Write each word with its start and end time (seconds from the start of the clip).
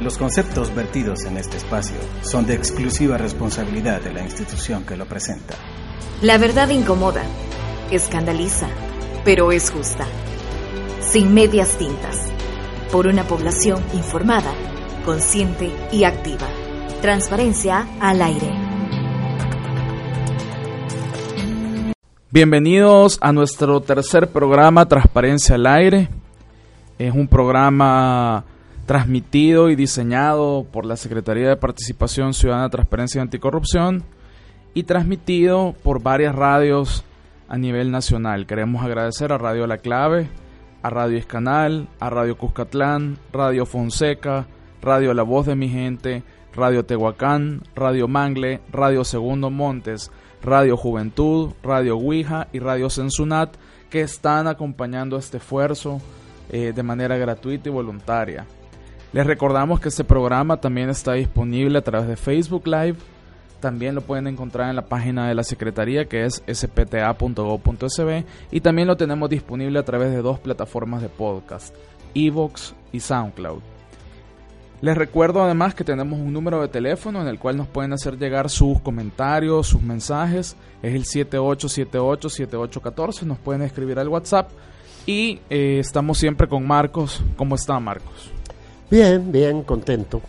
Los 0.00 0.16
conceptos 0.16 0.74
vertidos 0.74 1.26
en 1.26 1.36
este 1.36 1.58
espacio 1.58 1.98
son 2.22 2.46
de 2.46 2.54
exclusiva 2.54 3.18
responsabilidad 3.18 4.00
de 4.00 4.14
la 4.14 4.22
institución 4.22 4.82
que 4.86 4.96
lo 4.96 5.04
presenta. 5.04 5.56
La 6.22 6.38
verdad 6.38 6.70
incomoda, 6.70 7.22
escandaliza, 7.90 8.66
pero 9.26 9.52
es 9.52 9.70
justa. 9.70 10.06
Sin 11.00 11.34
medias 11.34 11.76
tintas. 11.76 12.32
Por 12.90 13.08
una 13.08 13.24
población 13.24 13.84
informada, 13.92 14.50
consciente 15.04 15.70
y 15.92 16.04
activa. 16.04 16.46
Transparencia 17.02 17.86
al 18.00 18.22
aire. 18.22 18.50
Bienvenidos 22.30 23.18
a 23.20 23.32
nuestro 23.32 23.82
tercer 23.82 24.28
programa 24.28 24.88
Transparencia 24.88 25.56
al 25.56 25.66
aire. 25.66 26.08
Es 26.98 27.12
un 27.12 27.28
programa 27.28 28.46
transmitido 28.90 29.70
y 29.70 29.76
diseñado 29.76 30.66
por 30.68 30.84
la 30.84 30.96
Secretaría 30.96 31.48
de 31.48 31.56
Participación 31.56 32.34
Ciudadana, 32.34 32.70
Transparencia 32.70 33.20
y 33.20 33.22
Anticorrupción 33.22 34.02
y 34.74 34.82
transmitido 34.82 35.76
por 35.84 36.02
varias 36.02 36.34
radios 36.34 37.04
a 37.48 37.56
nivel 37.56 37.92
nacional. 37.92 38.46
Queremos 38.48 38.84
agradecer 38.84 39.30
a 39.30 39.38
Radio 39.38 39.68
La 39.68 39.78
Clave, 39.78 40.28
a 40.82 40.90
Radio 40.90 41.18
Escanal, 41.18 41.86
a 42.00 42.10
Radio 42.10 42.36
Cuscatlán, 42.36 43.16
Radio 43.32 43.64
Fonseca, 43.64 44.48
Radio 44.82 45.14
La 45.14 45.22
Voz 45.22 45.46
de 45.46 45.54
Mi 45.54 45.68
Gente, 45.68 46.24
Radio 46.52 46.84
Tehuacán, 46.84 47.62
Radio 47.76 48.08
Mangle, 48.08 48.60
Radio 48.72 49.04
Segundo 49.04 49.50
Montes, 49.50 50.10
Radio 50.42 50.76
Juventud, 50.76 51.52
Radio 51.62 51.96
Ouija 51.96 52.48
y 52.52 52.58
Radio 52.58 52.90
Censunat 52.90 53.54
que 53.88 54.00
están 54.00 54.48
acompañando 54.48 55.16
este 55.16 55.36
esfuerzo 55.36 56.00
eh, 56.48 56.72
de 56.74 56.82
manera 56.82 57.16
gratuita 57.16 57.68
y 57.68 57.72
voluntaria. 57.72 58.48
Les 59.12 59.26
recordamos 59.26 59.80
que 59.80 59.88
este 59.88 60.04
programa 60.04 60.58
también 60.58 60.88
está 60.88 61.14
disponible 61.14 61.78
a 61.78 61.82
través 61.82 62.06
de 62.08 62.16
Facebook 62.16 62.64
Live. 62.66 62.94
También 63.58 63.96
lo 63.96 64.02
pueden 64.02 64.28
encontrar 64.28 64.70
en 64.70 64.76
la 64.76 64.86
página 64.86 65.26
de 65.28 65.34
la 65.34 65.42
Secretaría 65.42 66.04
que 66.04 66.24
es 66.24 66.44
spta.gov.sb 66.46 68.24
y 68.52 68.60
también 68.60 68.86
lo 68.86 68.96
tenemos 68.96 69.28
disponible 69.28 69.80
a 69.80 69.84
través 69.84 70.12
de 70.12 70.22
dos 70.22 70.38
plataformas 70.38 71.02
de 71.02 71.08
podcast, 71.08 71.74
Evox 72.14 72.74
y 72.92 73.00
SoundCloud. 73.00 73.60
Les 74.80 74.96
recuerdo 74.96 75.42
además 75.42 75.74
que 75.74 75.84
tenemos 75.84 76.18
un 76.18 76.32
número 76.32 76.62
de 76.62 76.68
teléfono 76.68 77.20
en 77.20 77.28
el 77.28 77.38
cual 77.38 77.58
nos 77.58 77.66
pueden 77.66 77.92
hacer 77.92 78.16
llegar 78.16 78.48
sus 78.48 78.80
comentarios, 78.80 79.66
sus 79.66 79.82
mensajes. 79.82 80.56
Es 80.82 80.94
el 80.94 81.04
7878-7814. 81.04 83.24
Nos 83.24 83.36
pueden 83.38 83.60
escribir 83.60 83.98
al 83.98 84.08
WhatsApp. 84.08 84.48
Y 85.04 85.40
eh, 85.50 85.80
estamos 85.80 86.16
siempre 86.16 86.48
con 86.48 86.66
Marcos. 86.66 87.22
¿Cómo 87.36 87.56
está 87.56 87.78
Marcos? 87.78 88.32
Bien, 88.90 89.30
bien, 89.30 89.62
contento 89.62 90.20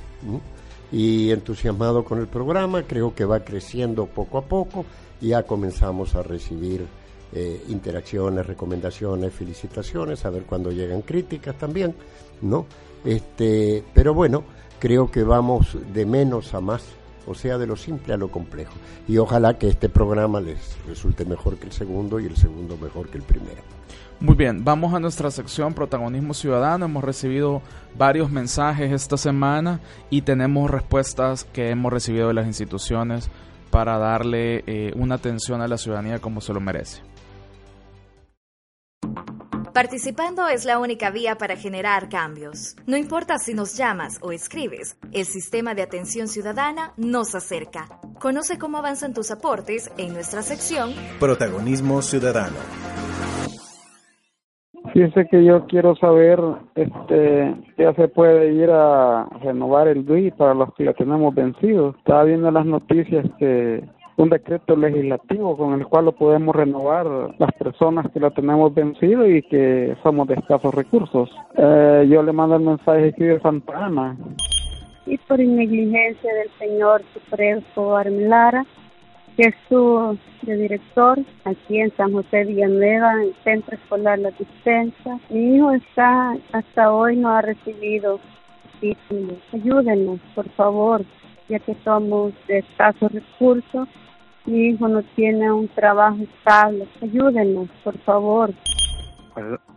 y 0.91 1.31
entusiasmado 1.31 2.05
con 2.05 2.19
el 2.19 2.27
programa. 2.27 2.83
Creo 2.83 3.15
que 3.15 3.25
va 3.25 3.39
creciendo 3.39 4.05
poco 4.05 4.37
a 4.37 4.43
poco. 4.43 4.85
Ya 5.19 5.41
comenzamos 5.43 6.13
a 6.13 6.21
recibir 6.21 6.85
eh, 7.33 7.59
interacciones, 7.69 8.45
recomendaciones, 8.45 9.33
felicitaciones, 9.33 10.25
a 10.25 10.29
ver 10.29 10.43
cuando 10.43 10.71
llegan 10.71 11.01
críticas 11.01 11.57
también, 11.57 11.95
¿no? 12.43 12.67
Este, 13.03 13.83
pero 13.95 14.13
bueno, 14.13 14.43
creo 14.77 15.09
que 15.09 15.23
vamos 15.23 15.75
de 15.91 16.05
menos 16.05 16.53
a 16.53 16.61
más, 16.61 16.83
o 17.25 17.33
sea, 17.33 17.57
de 17.57 17.65
lo 17.65 17.75
simple 17.75 18.13
a 18.13 18.17
lo 18.17 18.29
complejo. 18.29 18.73
Y 19.07 19.17
ojalá 19.17 19.57
que 19.57 19.69
este 19.69 19.89
programa 19.89 20.39
les 20.39 20.77
resulte 20.87 21.25
mejor 21.25 21.57
que 21.57 21.65
el 21.65 21.71
segundo 21.71 22.19
y 22.19 22.27
el 22.27 22.37
segundo 22.37 22.77
mejor 22.77 23.09
que 23.09 23.17
el 23.17 23.23
primero. 23.23 23.63
Muy 24.21 24.35
bien, 24.35 24.63
vamos 24.63 24.93
a 24.93 24.99
nuestra 24.99 25.31
sección 25.31 25.73
Protagonismo 25.73 26.35
Ciudadano. 26.35 26.85
Hemos 26.85 27.03
recibido 27.03 27.63
varios 27.97 28.29
mensajes 28.29 28.91
esta 28.91 29.17
semana 29.17 29.79
y 30.11 30.21
tenemos 30.21 30.69
respuestas 30.69 31.43
que 31.43 31.71
hemos 31.71 31.91
recibido 31.91 32.27
de 32.27 32.35
las 32.35 32.45
instituciones 32.45 33.31
para 33.71 33.97
darle 33.97 34.63
eh, 34.67 34.93
una 34.95 35.15
atención 35.15 35.59
a 35.61 35.67
la 35.67 35.79
ciudadanía 35.79 36.19
como 36.19 36.39
se 36.39 36.53
lo 36.53 36.61
merece. 36.61 37.01
Participando 39.73 40.47
es 40.47 40.65
la 40.65 40.77
única 40.77 41.09
vía 41.09 41.39
para 41.39 41.55
generar 41.55 42.07
cambios. 42.07 42.75
No 42.85 42.97
importa 42.97 43.39
si 43.39 43.55
nos 43.55 43.75
llamas 43.75 44.19
o 44.21 44.31
escribes, 44.31 44.97
el 45.13 45.25
sistema 45.25 45.73
de 45.73 45.81
atención 45.81 46.27
ciudadana 46.27 46.93
nos 46.95 47.33
acerca. 47.33 47.87
Conoce 48.19 48.59
cómo 48.59 48.77
avanzan 48.77 49.15
tus 49.15 49.31
aportes 49.31 49.89
en 49.97 50.13
nuestra 50.13 50.43
sección 50.43 50.93
Protagonismo 51.19 52.03
Ciudadano. 52.03 52.90
Fíjese 55.01 55.27
que 55.29 55.43
yo 55.43 55.65
quiero 55.65 55.95
saber, 55.95 56.39
este, 56.75 57.55
ya 57.75 57.91
se 57.95 58.07
puede 58.07 58.53
ir 58.53 58.69
a 58.69 59.27
renovar 59.41 59.87
el 59.87 60.05
DUI 60.05 60.29
para 60.29 60.53
los 60.53 60.71
que 60.75 60.83
lo 60.83 60.93
tenemos 60.93 61.33
vencido. 61.33 61.95
Estaba 61.97 62.25
viendo 62.25 62.51
las 62.51 62.67
noticias 62.67 63.25
que 63.39 63.83
un 64.17 64.29
decreto 64.29 64.75
legislativo 64.75 65.57
con 65.57 65.73
el 65.73 65.87
cual 65.87 66.05
lo 66.05 66.11
podemos 66.11 66.55
renovar 66.55 67.07
las 67.39 67.51
personas 67.53 68.11
que 68.11 68.19
lo 68.19 68.29
tenemos 68.29 68.75
vencido 68.75 69.27
y 69.27 69.41
que 69.41 69.95
somos 70.03 70.27
de 70.27 70.35
escasos 70.35 70.71
recursos. 70.71 71.31
Eh, 71.57 72.07
yo 72.07 72.21
le 72.21 72.31
mando 72.31 72.57
el 72.57 72.61
mensaje 72.61 73.07
aquí 73.07 73.23
de 73.23 73.39
Santa 73.39 73.85
Ana. 73.85 74.15
Y 75.07 75.17
por 75.17 75.39
negligencia 75.39 76.31
del 76.31 76.49
señor 76.59 77.01
Supreso 77.11 77.97
Armelara, 77.97 78.67
que 79.37 79.49
estuvo 79.49 80.17
de 80.41 80.55
director 80.55 81.19
aquí 81.45 81.79
en 81.79 81.95
San 81.95 82.11
José 82.11 82.45
Villanueva, 82.45 83.13
en 83.13 83.21
el 83.21 83.35
Centro 83.43 83.75
Escolar 83.75 84.19
La 84.19 84.31
Dispensa. 84.31 85.19
Mi 85.29 85.55
hijo 85.55 85.71
está, 85.71 86.35
hasta 86.51 86.91
hoy 86.91 87.17
no 87.17 87.29
ha 87.29 87.41
recibido 87.41 88.19
título. 88.79 89.37
Ayúdenos, 89.53 90.19
por 90.35 90.49
favor, 90.51 91.05
ya 91.47 91.59
que 91.59 91.75
somos 91.83 92.33
de 92.47 92.59
escasos 92.59 93.11
recursos. 93.11 93.87
Mi 94.45 94.69
hijo 94.69 94.87
no 94.87 95.03
tiene 95.15 95.51
un 95.51 95.67
trabajo 95.69 96.17
estable. 96.23 96.87
Ayúdenos, 97.01 97.69
por 97.83 97.97
favor. 97.99 98.51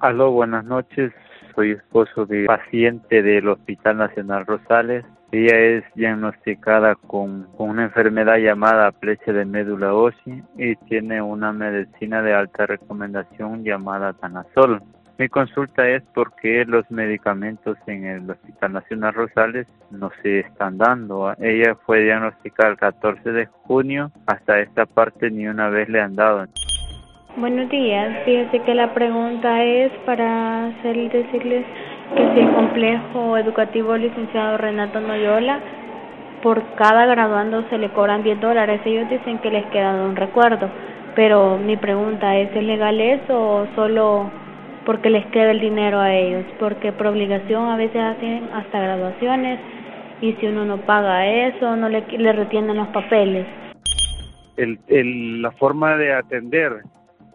Aló, 0.00 0.32
buenas 0.32 0.64
noches. 0.64 1.12
Soy 1.54 1.72
esposo 1.72 2.26
de 2.26 2.47
paciente 2.47 3.22
del 3.22 3.48
Hospital 3.48 3.98
Nacional 3.98 4.47
Rosales. 4.47 5.04
Ella 5.34 5.58
es 5.58 5.84
diagnosticada 5.96 6.94
con, 6.94 7.48
una 7.58 7.82
enfermedad 7.82 8.36
llamada 8.36 8.92
pleche 8.92 9.32
de 9.32 9.44
médula 9.44 9.92
ósea 9.92 10.44
y 10.56 10.76
tiene 10.88 11.20
una 11.20 11.52
medicina 11.52 12.22
de 12.22 12.32
alta 12.32 12.66
recomendación 12.66 13.64
llamada 13.64 14.12
Tanazol. 14.12 14.80
Mi 15.18 15.28
consulta 15.28 15.88
es 15.88 16.04
porque 16.14 16.64
los 16.64 16.88
medicamentos 16.88 17.76
en 17.88 18.04
el 18.04 18.30
Hospital 18.30 18.74
Nacional 18.74 19.14
Rosales 19.14 19.66
no 19.90 20.12
se 20.22 20.38
están 20.38 20.78
dando. 20.78 21.34
Ella 21.40 21.74
fue 21.84 22.02
diagnosticada 22.04 22.70
el 22.70 22.76
14 22.76 23.32
de 23.32 23.46
junio, 23.46 24.12
hasta 24.26 24.60
esta 24.60 24.86
parte 24.86 25.32
ni 25.32 25.48
una 25.48 25.68
vez 25.68 25.88
le 25.88 26.00
han 26.00 26.14
dado. 26.14 26.46
Buenos 27.36 27.68
días, 27.70 28.24
fíjese 28.24 28.62
que 28.62 28.74
la 28.76 28.94
pregunta 28.94 29.64
es 29.64 29.90
para 30.06 30.66
hacer, 30.66 31.10
decirles 31.10 31.66
que 32.14 32.34
si 32.34 32.41
el 32.41 32.52
complejo 32.52 33.36
educativo 33.36 33.97
licenciado 33.97 34.56
Renato 34.56 35.00
Noyola, 35.00 35.61
por 36.43 36.62
cada 36.75 37.06
graduando 37.06 37.64
se 37.70 37.78
le 37.78 37.88
cobran 37.90 38.22
10 38.22 38.40
dólares. 38.40 38.81
Ellos 38.84 39.08
dicen 39.08 39.38
que 39.38 39.50
les 39.50 39.64
queda 39.66 39.94
un 39.94 40.14
recuerdo, 40.14 40.69
pero 41.14 41.58
mi 41.58 41.76
pregunta 41.76 42.37
es, 42.37 42.55
¿es 42.55 42.62
legal 42.62 43.00
eso 43.00 43.34
o 43.34 43.66
solo 43.75 44.31
porque 44.84 45.11
les 45.11 45.25
queda 45.26 45.50
el 45.50 45.61
dinero 45.61 45.99
a 45.99 46.12
ellos? 46.12 46.44
Porque 46.58 46.93
por 46.93 47.08
obligación 47.08 47.69
a 47.69 47.76
veces 47.76 48.00
hacen 48.00 48.49
hasta 48.52 48.81
graduaciones 48.81 49.58
y 50.20 50.32
si 50.34 50.46
uno 50.46 50.64
no 50.64 50.78
paga 50.78 51.26
eso, 51.26 51.76
no 51.76 51.88
le, 51.88 52.05
le 52.06 52.32
retienen 52.32 52.76
los 52.76 52.88
papeles. 52.88 53.46
El, 54.56 54.78
el, 54.88 55.43
la 55.43 55.50
forma 55.52 55.96
de 55.96 56.12
atender 56.12 56.82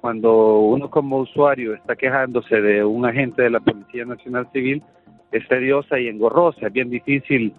cuando 0.02 0.60
uno 0.60 0.90
como 0.90 1.18
usuario 1.18 1.74
está 1.74 1.96
quejándose 1.96 2.62
de 2.62 2.84
un 2.84 3.06
agente 3.06 3.42
de 3.44 3.50
la 3.50 3.60
Policía 3.60 4.06
Nacional 4.06 4.48
Civil 4.54 4.82
es 5.32 5.48
tediosa 5.48 6.00
y 6.00 6.08
engorrosa, 6.08 6.68
es 6.68 6.74
bien 6.74 6.90
difícil 6.90 7.54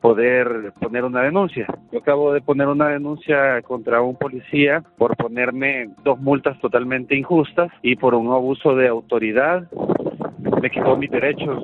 poder 0.00 0.72
poner 0.80 1.04
una 1.04 1.22
denuncia. 1.22 1.66
Yo 1.90 2.00
acabo 2.00 2.32
de 2.34 2.42
poner 2.42 2.68
una 2.68 2.88
denuncia 2.88 3.62
contra 3.62 4.02
un 4.02 4.16
policía 4.16 4.82
por 4.98 5.16
ponerme 5.16 5.88
dos 6.04 6.20
multas 6.20 6.60
totalmente 6.60 7.16
injustas 7.16 7.72
y 7.80 7.96
por 7.96 8.14
un 8.14 8.30
abuso 8.30 8.76
de 8.76 8.88
autoridad 8.88 9.66
me 10.60 10.70
quitó 10.70 10.96
mis 10.96 11.10
derechos 11.10 11.62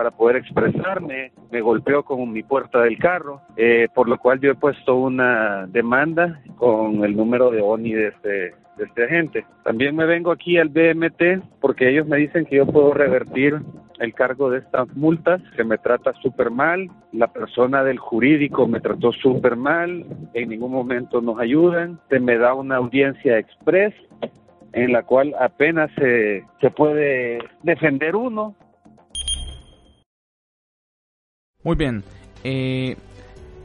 para 0.00 0.12
poder 0.12 0.36
expresarme, 0.36 1.30
me 1.50 1.60
golpeó 1.60 2.02
con 2.04 2.32
mi 2.32 2.42
puerta 2.42 2.80
del 2.80 2.96
carro, 2.96 3.42
eh, 3.54 3.86
por 3.94 4.08
lo 4.08 4.16
cual 4.16 4.40
yo 4.40 4.50
he 4.50 4.54
puesto 4.54 4.96
una 4.96 5.66
demanda 5.66 6.40
con 6.56 7.04
el 7.04 7.14
número 7.14 7.50
de 7.50 7.60
ONI 7.60 7.92
de 7.92 8.08
este, 8.08 8.30
de 8.78 8.84
este 8.86 9.04
agente. 9.04 9.44
También 9.62 9.94
me 9.94 10.06
vengo 10.06 10.32
aquí 10.32 10.56
al 10.56 10.70
BMT 10.70 11.44
porque 11.60 11.90
ellos 11.90 12.06
me 12.06 12.16
dicen 12.16 12.46
que 12.46 12.56
yo 12.56 12.64
puedo 12.64 12.94
revertir 12.94 13.60
el 13.98 14.14
cargo 14.14 14.48
de 14.48 14.60
estas 14.60 14.88
multas, 14.96 15.42
se 15.54 15.64
me 15.64 15.76
trata 15.76 16.14
súper 16.22 16.50
mal, 16.50 16.88
la 17.12 17.26
persona 17.26 17.84
del 17.84 17.98
jurídico 17.98 18.66
me 18.66 18.80
trató 18.80 19.12
súper 19.12 19.54
mal, 19.54 20.06
en 20.32 20.48
ningún 20.48 20.72
momento 20.72 21.20
nos 21.20 21.38
ayudan, 21.38 22.00
se 22.08 22.20
me 22.20 22.38
da 22.38 22.54
una 22.54 22.76
audiencia 22.76 23.36
express 23.36 23.92
en 24.72 24.92
la 24.92 25.02
cual 25.02 25.34
apenas 25.38 25.90
se, 25.98 26.42
se 26.62 26.70
puede 26.70 27.40
defender 27.62 28.16
uno. 28.16 28.54
Muy 31.62 31.76
bien. 31.76 32.02
Eh, 32.42 32.96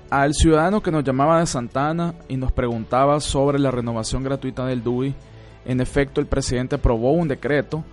al 0.09 0.33
ciudadano 0.33 0.81
que 0.81 0.91
nos 0.91 1.03
llamaba 1.03 1.39
de 1.39 1.45
Santana 1.45 2.13
y 2.27 2.37
nos 2.37 2.51
preguntaba 2.51 3.19
sobre 3.21 3.57
la 3.57 3.71
renovación 3.71 4.23
gratuita 4.23 4.65
del 4.65 4.83
DUI, 4.83 5.15
en 5.65 5.81
efecto 5.81 6.21
el 6.21 6.27
presidente 6.27 6.75
aprobó 6.75 7.11
un 7.13 7.27
decreto 7.27 7.83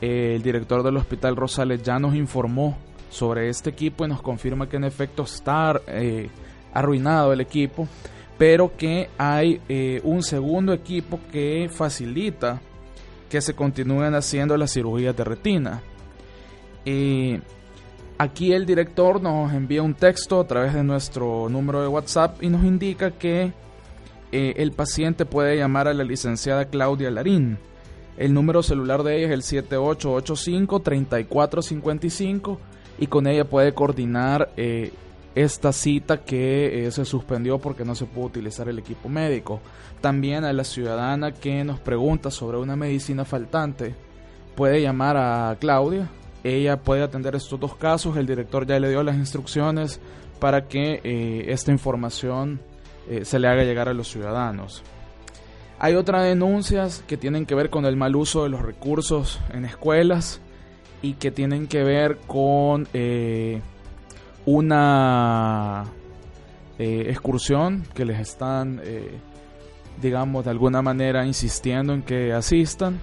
Eh, 0.00 0.34
el 0.36 0.42
director 0.42 0.82
del 0.82 0.96
Hospital 0.98 1.36
Rosales 1.36 1.82
ya 1.82 1.98
nos 1.98 2.14
informó 2.14 2.76
sobre 3.10 3.48
este 3.48 3.70
equipo 3.70 4.04
y 4.04 4.08
nos 4.08 4.20
confirma 4.20 4.68
que 4.68 4.76
en 4.76 4.84
efecto 4.84 5.22
está 5.22 5.80
arruinado 6.74 7.32
el 7.32 7.40
equipo, 7.40 7.88
pero 8.36 8.76
que 8.76 9.08
hay 9.16 9.60
un 10.04 10.22
segundo 10.22 10.74
equipo 10.74 11.18
que 11.32 11.70
facilita 11.72 12.60
que 13.30 13.40
se 13.40 13.54
continúen 13.54 14.14
haciendo 14.14 14.56
las 14.56 14.72
cirugías 14.72 15.16
de 15.16 15.24
retina. 15.24 15.82
Y 16.86 17.38
aquí 18.16 18.52
el 18.52 18.64
director 18.64 19.20
nos 19.20 19.52
envía 19.52 19.82
un 19.82 19.92
texto 19.92 20.40
a 20.40 20.46
través 20.46 20.72
de 20.72 20.84
nuestro 20.84 21.50
número 21.50 21.82
de 21.82 21.88
WhatsApp 21.88 22.42
y 22.42 22.48
nos 22.48 22.64
indica 22.64 23.10
que 23.10 23.52
eh, 24.32 24.54
el 24.56 24.72
paciente 24.72 25.26
puede 25.26 25.56
llamar 25.56 25.86
a 25.88 25.94
la 25.94 26.04
licenciada 26.04 26.66
Claudia 26.66 27.10
Larín. 27.10 27.58
El 28.16 28.32
número 28.32 28.62
celular 28.62 29.02
de 29.02 29.18
ella 29.18 29.26
es 29.26 29.32
el 29.32 29.42
7885-3455 29.64 32.58
y 32.98 33.08
con 33.08 33.26
ella 33.26 33.44
puede 33.44 33.74
coordinar 33.74 34.52
eh, 34.56 34.92
esta 35.34 35.72
cita 35.72 36.22
que 36.22 36.86
eh, 36.86 36.90
se 36.92 37.04
suspendió 37.04 37.58
porque 37.58 37.84
no 37.84 37.94
se 37.94 38.06
pudo 38.06 38.24
utilizar 38.26 38.68
el 38.68 38.78
equipo 38.78 39.08
médico. 39.08 39.60
También 40.00 40.44
a 40.44 40.52
la 40.52 40.62
ciudadana 40.64 41.32
que 41.32 41.64
nos 41.64 41.80
pregunta 41.80 42.30
sobre 42.30 42.58
una 42.58 42.76
medicina 42.76 43.24
faltante 43.24 43.96
puede 44.54 44.80
llamar 44.80 45.16
a 45.16 45.56
Claudia. 45.60 46.08
Ella 46.46 46.76
puede 46.76 47.02
atender 47.02 47.34
estos 47.34 47.58
dos 47.58 47.74
casos. 47.74 48.16
El 48.16 48.24
director 48.24 48.64
ya 48.64 48.78
le 48.78 48.88
dio 48.88 49.02
las 49.02 49.16
instrucciones 49.16 49.98
para 50.38 50.68
que 50.68 51.00
eh, 51.02 51.46
esta 51.48 51.72
información 51.72 52.60
eh, 53.10 53.24
se 53.24 53.40
le 53.40 53.48
haga 53.48 53.64
llegar 53.64 53.88
a 53.88 53.94
los 53.94 54.06
ciudadanos. 54.06 54.84
Hay 55.80 55.94
otras 55.94 56.22
denuncias 56.22 57.02
que 57.08 57.16
tienen 57.16 57.46
que 57.46 57.56
ver 57.56 57.68
con 57.68 57.84
el 57.84 57.96
mal 57.96 58.14
uso 58.14 58.44
de 58.44 58.50
los 58.50 58.62
recursos 58.62 59.40
en 59.52 59.64
escuelas 59.64 60.40
y 61.02 61.14
que 61.14 61.32
tienen 61.32 61.66
que 61.66 61.82
ver 61.82 62.18
con 62.28 62.86
una 64.46 65.84
eh, 66.78 67.06
excursión 67.08 67.82
que 67.92 68.04
les 68.04 68.20
están, 68.20 68.80
digamos, 70.00 70.44
de 70.44 70.50
alguna 70.52 70.80
manera 70.80 71.26
insistiendo 71.26 71.92
en 71.92 72.02
que 72.02 72.32
asistan. 72.32 73.00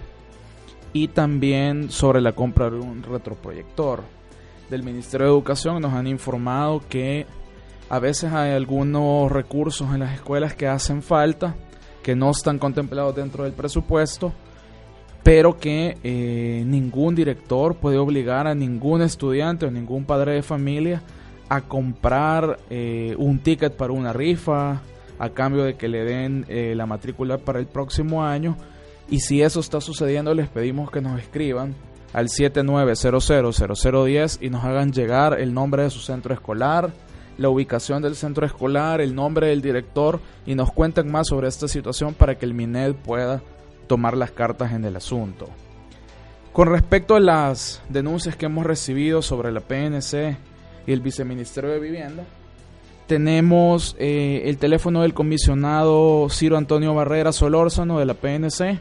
Y 0.94 1.10
también 1.10 1.90
sobre 1.90 2.22
la 2.22 2.34
compra 2.34 2.70
de 2.70 2.78
un 2.78 3.04
retroproyector. 3.04 4.04
Del 4.70 4.84
Ministerio 4.84 5.28
de 5.28 5.34
Educación 5.34 5.82
nos 5.82 5.94
han 5.94 6.08
informado 6.08 6.82
que 6.88 7.26
a 7.90 8.00
veces 8.00 8.32
hay 8.32 8.52
algunos 8.52 9.32
recursos 9.32 9.94
en 9.94 10.00
las 10.00 10.14
escuelas 10.14 10.56
que 10.56 10.68
hacen 10.68 11.02
falta, 11.02 11.56
que 12.02 12.16
no 12.16 12.32
están 12.32 12.60
contemplados 12.60 13.16
dentro 13.16 13.44
del 13.44 13.54
presupuesto, 13.54 14.32
pero 15.24 15.58
que 15.58 15.98
eh, 16.04 16.64
ningún 16.66 17.16
director 17.16 17.76
puede 17.76 17.98
obligar 17.98 18.46
a 18.46 18.56
ningún 18.56 19.02
estudiante 19.02 19.66
o 19.66 19.72
ningún 19.72 20.06
padre 20.06 20.34
de 20.34 20.44
familia 20.44 21.02
a 21.50 21.62
comprar 21.62 22.60
eh, 22.70 23.16
un 23.18 23.40
ticket 23.40 23.76
para 23.76 23.94
una 23.94 24.12
rifa 24.12 24.82
a 25.20 25.30
cambio 25.30 25.64
de 25.64 25.76
que 25.76 25.88
le 25.88 26.04
den 26.04 26.46
eh, 26.50 26.74
la 26.76 26.86
matrícula 26.86 27.38
para 27.38 27.60
el 27.60 27.68
próximo 27.68 28.24
año. 28.24 28.58
Y 29.10 29.20
si 29.20 29.42
eso 29.42 29.60
está 29.60 29.82
sucediendo, 29.82 30.34
les 30.34 30.48
pedimos 30.48 30.92
que 30.92 31.02
nos 31.02 31.20
escriban 31.20 31.76
al 32.14 32.30
79000010 32.30 34.40
y 34.42 34.50
nos 34.50 34.64
hagan 34.64 34.92
llegar 34.92 35.40
el 35.40 35.54
nombre 35.54 35.84
de 35.84 35.90
su 35.90 36.00
centro 36.00 36.34
escolar, 36.34 36.92
la 37.38 37.50
ubicación 37.50 38.02
del 38.02 38.16
centro 38.16 38.46
escolar, 38.46 39.02
el 39.02 39.16
nombre 39.16 39.48
del 39.48 39.62
director 39.62 40.20
y 40.46 40.56
nos 40.56 40.72
cuenten 40.72 41.12
más 41.12 41.28
sobre 41.28 41.48
esta 41.48 41.68
situación 41.68 42.14
para 42.14 42.38
que 42.38 42.46
el 42.46 42.54
MINED 42.54 42.96
pueda 42.96 43.42
tomar 43.88 44.16
las 44.16 44.32
cartas 44.32 44.74
en 44.74 44.86
el 44.86 44.96
asunto. 44.96 45.50
Con 46.54 46.70
respecto 46.70 47.16
a 47.16 47.20
las 47.20 47.82
denuncias 47.90 48.36
que 48.36 48.46
hemos 48.46 48.66
recibido 48.66 49.24
sobre 49.24 49.52
la 49.52 49.62
PNC 49.62 50.38
y 50.86 50.92
el 50.92 51.02
viceministerio 51.02 51.72
de 51.72 51.80
Vivienda. 51.80 52.26
Tenemos 53.08 53.96
eh, 54.00 54.44
el 54.46 54.58
teléfono 54.58 55.02
del 55.02 55.14
comisionado 55.14 56.28
Ciro 56.30 56.58
Antonio 56.58 56.94
Barrera 56.94 57.32
Solórzano 57.32 58.00
de 58.00 58.06
la 58.06 58.14
PNC, 58.14 58.80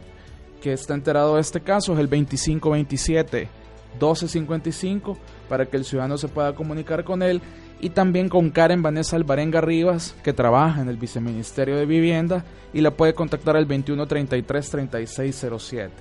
que 0.63 0.73
está 0.73 0.95
enterado 0.95 1.35
de 1.35 1.41
este 1.41 1.61
caso, 1.61 1.93
es 1.93 1.99
el 1.99 2.09
2527 2.09 3.49
1255, 3.93 5.19
para 5.51 5.67
que 5.67 5.77
el 5.77 5.85
ciudadano 5.85 6.17
se 6.17 6.29
pueda 6.29 6.55
comunicar 6.55 7.05
con 7.05 7.23
él. 7.23 7.43
Y 7.81 7.91
también 7.91 8.29
con 8.29 8.51
Karen 8.51 8.81
Vanessa 8.81 9.17
Alvarenga 9.17 9.61
Rivas, 9.61 10.15
que 10.23 10.33
trabaja 10.33 10.81
en 10.81 10.89
el 10.89 10.97
viceministerio 10.97 11.77
de 11.77 11.85
Vivienda, 11.85 12.45
y 12.73 12.81
la 12.81 12.93
puede 12.93 13.13
contactar 13.13 13.57
al 13.57 13.67
2133 13.67 14.71
3607. 14.71 15.93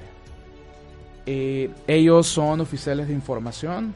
Eh, 1.25 1.69
ellos 1.87 2.27
son 2.27 2.61
oficiales 2.61 3.07
de 3.07 3.13
información 3.13 3.93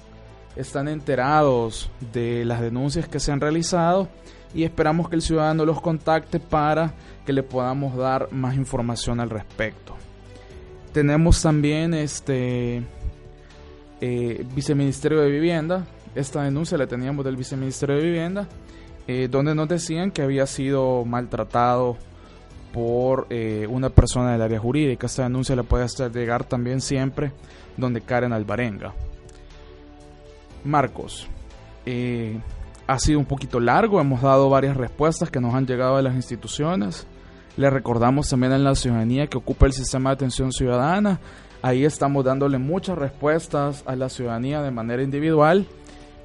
están 0.56 0.88
enterados 0.88 1.90
de 2.14 2.46
las 2.46 2.62
denuncias 2.62 3.08
que 3.08 3.20
se 3.20 3.32
han 3.32 3.42
realizado 3.42 4.08
y 4.54 4.64
esperamos 4.64 5.10
que 5.10 5.16
el 5.16 5.22
ciudadano 5.22 5.66
los 5.66 5.82
contacte 5.82 6.40
para 6.40 6.94
que 7.26 7.34
le 7.34 7.44
podamos 7.44 7.96
dar 7.98 8.32
más 8.32 8.56
información 8.56 9.20
al 9.20 9.30
respecto. 9.30 9.96
Tenemos 10.96 11.42
también 11.42 11.94
este 11.94 12.82
eh, 14.00 14.46
viceministerio 14.56 15.20
de 15.20 15.30
vivienda. 15.30 15.86
Esta 16.16 16.44
denuncia 16.44 16.78
la 16.78 16.88
teníamos 16.88 17.26
del 17.26 17.36
viceministerio 17.36 17.98
de 17.98 18.02
vivienda 18.02 18.48
eh, 19.06 19.28
donde 19.30 19.54
nos 19.54 19.68
decían 19.68 20.10
que 20.10 20.22
había 20.22 20.48
sido 20.48 21.04
maltratado 21.04 21.98
por 22.72 23.28
eh, 23.30 23.68
una 23.70 23.90
persona 23.90 24.32
del 24.32 24.42
área 24.42 24.58
jurídica. 24.58 25.08
Esta 25.08 25.24
denuncia 25.24 25.54
le 25.58 25.64
puede 25.64 25.84
hacer 25.84 26.14
llegar 26.14 26.46
también 26.46 26.80
siempre 26.80 27.34
donde 27.76 28.00
Karen 28.00 28.32
Alvarenga. 28.32 28.94
Marcos, 30.64 31.28
ha 32.88 33.00
sido 33.00 33.20
un 33.20 33.26
poquito 33.26 33.60
largo, 33.60 34.00
hemos 34.00 34.22
dado 34.22 34.50
varias 34.50 34.78
respuestas 34.78 35.30
que 35.30 35.42
nos 35.42 35.56
han 35.56 35.68
llegado 35.68 35.98
de 35.98 36.04
las 36.04 36.16
instituciones. 36.16 37.06
Le 37.58 37.70
recordamos 37.70 38.30
también 38.30 38.54
a 38.54 38.58
la 38.58 38.76
ciudadanía 38.76 39.28
que 39.28 39.38
ocupa 39.38 39.66
el 39.66 39.74
sistema 39.74 40.10
de 40.10 40.16
atención 40.16 40.52
ciudadana. 40.52 41.20
Ahí 41.62 41.86
estamos 41.86 42.26
dándole 42.26 42.58
muchas 42.58 42.98
respuestas 42.98 43.84
a 43.86 43.96
la 43.96 44.10
ciudadanía 44.10 44.62
de 44.62 44.72
manera 44.72 45.02
individual 45.02 45.68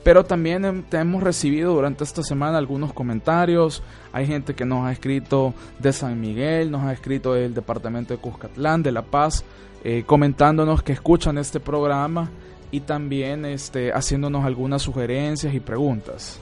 pero 0.02 0.24
también 0.24 0.84
hemos 0.92 1.22
recibido 1.22 1.74
durante 1.74 2.04
esta 2.04 2.22
semana 2.22 2.56
algunos 2.56 2.92
comentarios. 2.92 3.82
Hay 4.12 4.26
gente 4.26 4.54
que 4.54 4.64
nos 4.64 4.86
ha 4.86 4.92
escrito 4.92 5.52
de 5.78 5.92
San 5.92 6.18
Miguel, 6.18 6.70
nos 6.70 6.84
ha 6.84 6.92
escrito 6.92 7.34
del 7.34 7.52
departamento 7.52 8.14
de 8.14 8.20
Cuscatlán, 8.20 8.82
de 8.82 8.92
La 8.92 9.02
Paz, 9.02 9.44
eh, 9.84 10.04
comentándonos 10.06 10.82
que 10.82 10.92
escuchan 10.92 11.36
este 11.36 11.60
programa 11.60 12.30
y 12.70 12.80
también 12.80 13.44
este, 13.44 13.92
haciéndonos 13.92 14.44
algunas 14.44 14.82
sugerencias 14.82 15.52
y 15.52 15.60
preguntas. 15.60 16.38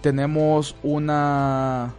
Tenemos 0.00 0.74
una, 0.82 1.92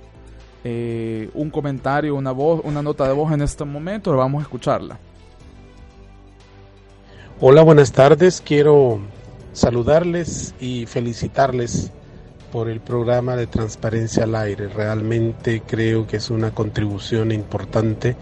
eh, 0.67 1.29
un 1.35 1.51
comentario, 1.51 2.15
una, 2.15 2.31
voz, 2.31 2.59
una 2.63 2.81
nota 2.81 3.07
de 3.07 3.13
voz 3.13 3.31
en 3.31 3.43
este 3.43 3.63
momento, 3.63 4.17
vamos 4.17 4.39
a 4.39 4.43
escucharla. 4.43 4.97
Hola, 7.39 7.61
buenas 7.61 7.91
tardes. 7.91 8.41
Quiero 8.43 8.99
saludarles 9.53 10.55
y 10.59 10.87
felicitarles 10.87 11.91
por 12.51 12.67
el 12.67 12.79
programa 12.79 13.35
de 13.35 13.45
transparencia 13.45 14.23
al 14.23 14.33
aire. 14.33 14.67
Realmente 14.67 15.61
creo 15.61 16.07
que 16.07 16.17
es 16.17 16.31
una 16.31 16.49
contribución 16.49 17.31
importante 17.31 18.15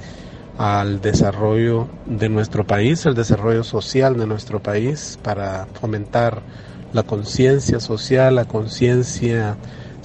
al 0.58 1.00
desarrollo 1.00 1.88
de 2.06 2.28
nuestro 2.28 2.68
país, 2.68 3.06
el 3.06 3.16
desarrollo 3.16 3.64
social 3.64 4.18
de 4.18 4.28
nuestro 4.28 4.62
país, 4.62 5.18
para 5.24 5.66
fomentar 5.80 6.42
la 6.92 7.04
conciencia 7.04 7.80
social, 7.80 8.36
la 8.36 8.46
conciencia 8.46 9.56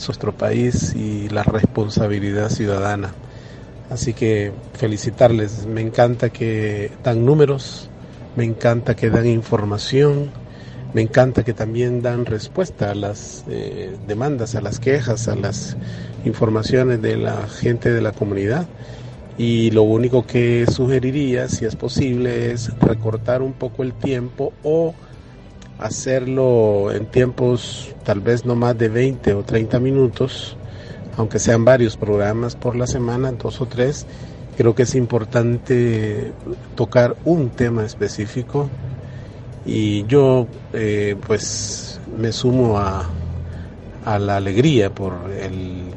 nuestro 0.06 0.32
país 0.32 0.94
y 0.94 1.28
la 1.28 1.42
responsabilidad 1.42 2.50
ciudadana. 2.50 3.12
Así 3.90 4.12
que 4.12 4.52
felicitarles, 4.74 5.66
me 5.66 5.80
encanta 5.80 6.28
que 6.30 6.90
dan 7.02 7.24
números, 7.24 7.88
me 8.36 8.44
encanta 8.44 8.94
que 8.94 9.08
dan 9.10 9.26
información, 9.26 10.30
me 10.92 11.02
encanta 11.02 11.42
que 11.42 11.54
también 11.54 12.02
dan 12.02 12.26
respuesta 12.26 12.90
a 12.90 12.94
las 12.94 13.44
eh, 13.48 13.96
demandas, 14.06 14.54
a 14.54 14.60
las 14.60 14.78
quejas, 14.78 15.28
a 15.28 15.36
las 15.36 15.76
informaciones 16.24 17.00
de 17.02 17.16
la 17.16 17.48
gente 17.48 17.90
de 17.90 18.00
la 18.00 18.12
comunidad. 18.12 18.66
Y 19.38 19.70
lo 19.70 19.84
único 19.84 20.26
que 20.26 20.66
sugeriría, 20.66 21.48
si 21.48 21.64
es 21.64 21.76
posible, 21.76 22.52
es 22.52 22.76
recortar 22.80 23.40
un 23.40 23.52
poco 23.52 23.82
el 23.82 23.92
tiempo 23.92 24.52
o 24.62 24.94
hacerlo 25.78 26.92
en 26.92 27.06
tiempos 27.06 27.94
tal 28.04 28.20
vez 28.20 28.44
no 28.44 28.54
más 28.54 28.76
de 28.76 28.88
20 28.88 29.34
o 29.34 29.42
30 29.42 29.78
minutos, 29.78 30.56
aunque 31.16 31.38
sean 31.38 31.64
varios 31.64 31.96
programas 31.96 32.56
por 32.56 32.76
la 32.76 32.86
semana, 32.86 33.32
dos 33.32 33.60
o 33.60 33.66
tres. 33.66 34.06
Creo 34.56 34.74
que 34.74 34.82
es 34.82 34.94
importante 34.96 36.32
tocar 36.74 37.16
un 37.24 37.50
tema 37.50 37.84
específico 37.84 38.68
y 39.64 40.04
yo 40.06 40.48
eh, 40.72 41.16
pues 41.26 42.00
me 42.16 42.32
sumo 42.32 42.78
a, 42.78 43.08
a 44.04 44.18
la 44.18 44.36
alegría 44.36 44.92
por 44.92 45.30
el 45.30 45.90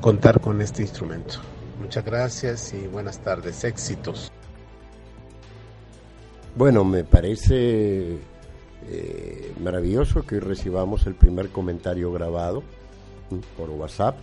contar 0.00 0.40
con 0.40 0.60
este 0.60 0.82
instrumento. 0.82 1.36
Muchas 1.80 2.04
gracias 2.04 2.74
y 2.74 2.86
buenas 2.86 3.18
tardes, 3.20 3.64
éxitos. 3.64 4.30
Bueno, 6.54 6.84
me 6.84 7.04
parece 7.04 8.18
eh, 8.88 9.52
maravilloso 9.62 10.24
que 10.24 10.40
recibamos 10.40 11.06
el 11.06 11.14
primer 11.14 11.50
comentario 11.50 12.10
grabado 12.12 12.62
por 13.56 13.70
WhatsApp 13.70 14.16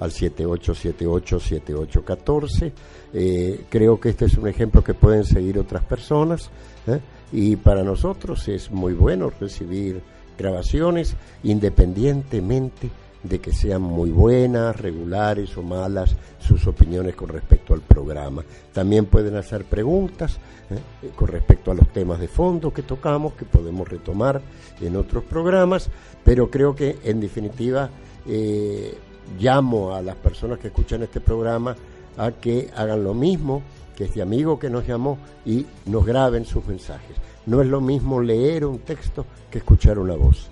al 0.00 0.10
78787814. 0.10 2.72
Eh, 3.14 3.64
creo 3.68 4.00
que 4.00 4.08
este 4.10 4.26
es 4.26 4.36
un 4.36 4.48
ejemplo 4.48 4.82
que 4.82 4.94
pueden 4.94 5.24
seguir 5.24 5.58
otras 5.58 5.84
personas. 5.84 6.50
¿eh? 6.86 7.00
y 7.32 7.56
para 7.56 7.82
nosotros 7.82 8.46
es 8.48 8.70
muy 8.70 8.92
bueno 8.92 9.32
recibir 9.40 10.02
grabaciones 10.38 11.16
independientemente 11.42 12.90
de 13.22 13.40
que 13.40 13.52
sean 13.52 13.82
muy 13.82 14.10
buenas, 14.10 14.78
regulares 14.80 15.56
o 15.56 15.62
malas 15.62 16.16
sus 16.38 16.66
opiniones 16.66 17.14
con 17.14 17.28
respecto 17.28 17.74
al 17.74 17.80
programa. 17.80 18.44
También 18.72 19.06
pueden 19.06 19.36
hacer 19.36 19.64
preguntas 19.64 20.38
¿eh? 20.70 21.10
con 21.14 21.28
respecto 21.28 21.70
a 21.70 21.74
los 21.74 21.88
temas 21.92 22.18
de 22.18 22.28
fondo 22.28 22.72
que 22.72 22.82
tocamos, 22.82 23.34
que 23.34 23.44
podemos 23.44 23.88
retomar 23.88 24.40
en 24.80 24.96
otros 24.96 25.24
programas, 25.24 25.88
pero 26.24 26.50
creo 26.50 26.74
que 26.74 26.98
en 27.04 27.20
definitiva 27.20 27.90
eh, 28.26 28.96
llamo 29.38 29.94
a 29.94 30.02
las 30.02 30.16
personas 30.16 30.58
que 30.58 30.68
escuchan 30.68 31.02
este 31.02 31.20
programa 31.20 31.76
a 32.16 32.32
que 32.32 32.70
hagan 32.76 33.04
lo 33.04 33.14
mismo 33.14 33.62
que 33.96 34.04
este 34.04 34.22
amigo 34.22 34.58
que 34.58 34.70
nos 34.70 34.86
llamó 34.86 35.18
y 35.44 35.66
nos 35.86 36.04
graben 36.04 36.44
sus 36.44 36.66
mensajes. 36.66 37.16
No 37.46 37.60
es 37.60 37.68
lo 37.68 37.80
mismo 37.80 38.20
leer 38.20 38.64
un 38.64 38.78
texto 38.78 39.26
que 39.50 39.58
escuchar 39.58 39.98
una 39.98 40.14
voz. 40.14 40.51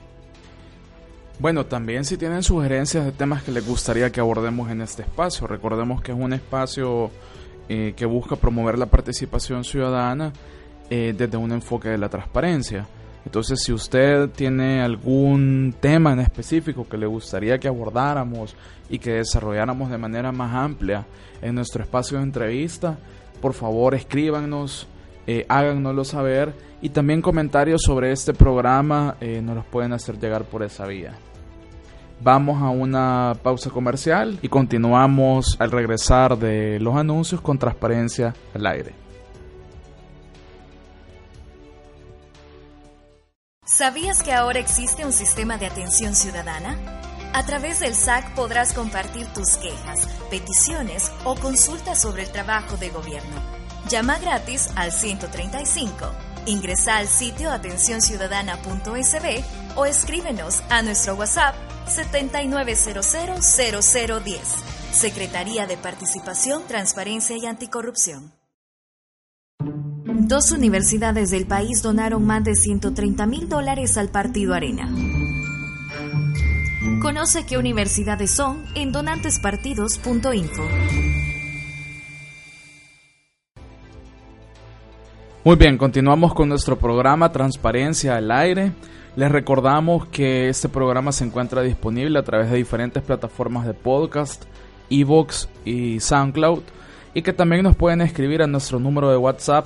Bueno, 1.40 1.64
también 1.64 2.04
si 2.04 2.18
tienen 2.18 2.42
sugerencias 2.42 3.02
de 3.06 3.12
temas 3.12 3.42
que 3.42 3.50
les 3.50 3.66
gustaría 3.66 4.12
que 4.12 4.20
abordemos 4.20 4.70
en 4.70 4.82
este 4.82 5.00
espacio, 5.00 5.46
recordemos 5.46 6.02
que 6.02 6.12
es 6.12 6.18
un 6.18 6.34
espacio 6.34 7.10
eh, 7.66 7.94
que 7.96 8.04
busca 8.04 8.36
promover 8.36 8.78
la 8.78 8.84
participación 8.84 9.64
ciudadana 9.64 10.34
eh, 10.90 11.14
desde 11.16 11.38
un 11.38 11.50
enfoque 11.52 11.88
de 11.88 11.96
la 11.96 12.10
transparencia. 12.10 12.86
Entonces, 13.24 13.62
si 13.62 13.72
usted 13.72 14.28
tiene 14.28 14.82
algún 14.82 15.74
tema 15.80 16.12
en 16.12 16.20
específico 16.20 16.86
que 16.86 16.98
le 16.98 17.06
gustaría 17.06 17.58
que 17.58 17.68
abordáramos 17.68 18.54
y 18.90 18.98
que 18.98 19.12
desarrolláramos 19.12 19.90
de 19.90 19.96
manera 19.96 20.32
más 20.32 20.54
amplia 20.54 21.06
en 21.40 21.54
nuestro 21.54 21.82
espacio 21.82 22.18
de 22.18 22.24
entrevista, 22.24 22.98
por 23.40 23.54
favor 23.54 23.94
escríbanos, 23.94 24.86
eh, 25.26 25.46
háganoslo 25.48 26.04
saber 26.04 26.52
y 26.82 26.90
también 26.90 27.22
comentarios 27.22 27.80
sobre 27.82 28.12
este 28.12 28.34
programa 28.34 29.16
eh, 29.22 29.40
nos 29.42 29.56
los 29.56 29.64
pueden 29.64 29.94
hacer 29.94 30.18
llegar 30.18 30.44
por 30.44 30.62
esa 30.62 30.86
vía. 30.86 31.14
Vamos 32.22 32.62
a 32.62 32.68
una 32.68 33.34
pausa 33.42 33.70
comercial 33.70 34.38
y 34.42 34.48
continuamos 34.48 35.56
al 35.58 35.70
regresar 35.70 36.36
de 36.36 36.78
los 36.78 36.94
anuncios 36.96 37.40
con 37.40 37.58
transparencia 37.58 38.34
al 38.54 38.66
aire. 38.66 38.94
¿Sabías 43.64 44.22
que 44.22 44.34
ahora 44.34 44.58
existe 44.58 45.06
un 45.06 45.12
sistema 45.12 45.56
de 45.56 45.64
atención 45.64 46.14
ciudadana? 46.14 46.76
A 47.32 47.46
través 47.46 47.80
del 47.80 47.94
SAC 47.94 48.34
podrás 48.34 48.74
compartir 48.74 49.26
tus 49.28 49.56
quejas, 49.56 50.06
peticiones 50.28 51.10
o 51.24 51.36
consultas 51.36 52.02
sobre 52.02 52.24
el 52.24 52.30
trabajo 52.30 52.76
de 52.76 52.90
gobierno. 52.90 53.40
Llama 53.88 54.18
gratis 54.18 54.70
al 54.76 54.92
135, 54.92 56.06
ingresa 56.46 56.98
al 56.98 57.08
sitio 57.08 57.50
atencionciudadana.sb 57.50 59.42
o 59.76 59.86
escríbenos 59.86 60.62
a 60.68 60.82
nuestro 60.82 61.14
WhatsApp 61.14 61.54
79000010. 61.86 64.38
Secretaría 64.92 65.66
de 65.66 65.76
Participación, 65.76 66.64
Transparencia 66.66 67.36
y 67.36 67.46
Anticorrupción. 67.46 68.32
Dos 70.30 70.52
universidades 70.52 71.30
del 71.30 71.46
país 71.46 71.82
donaron 71.82 72.24
más 72.24 72.44
de 72.44 72.54
130 72.54 73.26
mil 73.26 73.48
dólares 73.48 73.98
al 73.98 74.10
Partido 74.10 74.54
Arena. 74.54 74.88
Conoce 77.00 77.44
qué 77.46 77.58
universidades 77.58 78.30
son 78.30 78.64
en 78.74 78.92
donantespartidos.info. 78.92 80.62
Muy 85.42 85.56
bien, 85.56 85.78
continuamos 85.78 86.34
con 86.34 86.50
nuestro 86.50 86.78
programa 86.78 87.32
Transparencia 87.32 88.16
al 88.16 88.30
Aire. 88.30 88.72
Les 89.16 89.32
recordamos 89.32 90.06
que 90.08 90.50
este 90.50 90.68
programa 90.68 91.12
se 91.12 91.24
encuentra 91.24 91.62
disponible 91.62 92.18
a 92.18 92.22
través 92.22 92.50
de 92.50 92.58
diferentes 92.58 93.02
plataformas 93.02 93.66
de 93.66 93.72
podcast, 93.72 94.44
Evox 94.90 95.48
y 95.64 95.98
SoundCloud 95.98 96.60
y 97.14 97.22
que 97.22 97.32
también 97.32 97.62
nos 97.62 97.74
pueden 97.74 98.02
escribir 98.02 98.42
a 98.42 98.46
nuestro 98.46 98.78
número 98.78 99.10
de 99.10 99.16
WhatsApp 99.16 99.64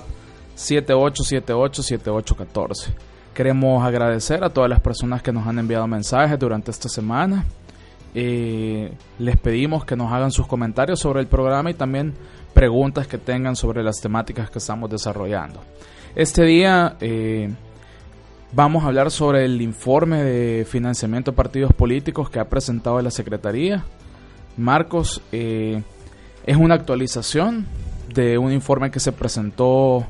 78787814. 0.55 2.93
Queremos 3.33 3.83
agradecer 3.83 4.45
a 4.45 4.51
todas 4.51 4.69
las 4.69 4.79
personas 4.79 5.21
que 5.21 5.33
nos 5.33 5.45
han 5.45 5.59
enviado 5.59 5.87
mensajes 5.87 6.39
durante 6.39 6.71
esta 6.71 6.87
semana. 6.87 7.43
Eh, 8.13 8.93
les 9.19 9.35
pedimos 9.35 9.83
que 9.83 9.97
nos 9.97 10.13
hagan 10.13 10.31
sus 10.31 10.47
comentarios 10.47 11.01
sobre 11.01 11.19
el 11.19 11.27
programa 11.27 11.69
y 11.69 11.73
también 11.73 12.13
preguntas 12.55 13.05
que 13.05 13.19
tengan 13.19 13.55
sobre 13.55 13.83
las 13.83 14.01
temáticas 14.01 14.49
que 14.49 14.57
estamos 14.57 14.89
desarrollando. 14.89 15.61
Este 16.15 16.43
día 16.43 16.95
eh, 16.99 17.53
Vamos 18.55 18.85
a 18.85 18.87
hablar 18.87 19.11
sobre 19.11 19.43
el 19.43 19.61
informe 19.61 20.23
de 20.23 20.63
financiamiento 20.63 21.31
de 21.31 21.35
partidos 21.35 21.73
políticos 21.73 22.29
que 22.29 22.39
ha 22.39 22.47
presentado 22.47 23.01
la 23.01 23.11
Secretaría. 23.11 23.83
Marcos, 24.55 25.21
eh, 25.33 25.83
es 26.45 26.55
una 26.55 26.75
actualización 26.75 27.65
de 28.13 28.37
un 28.37 28.53
informe 28.53 28.91
que 28.91 29.01
se 29.01 29.11
presentó 29.11 30.05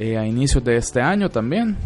eh, 0.00 0.18
a 0.18 0.26
inicios 0.26 0.64
de 0.64 0.78
este 0.78 1.00
año 1.00 1.30
también. 1.30 1.76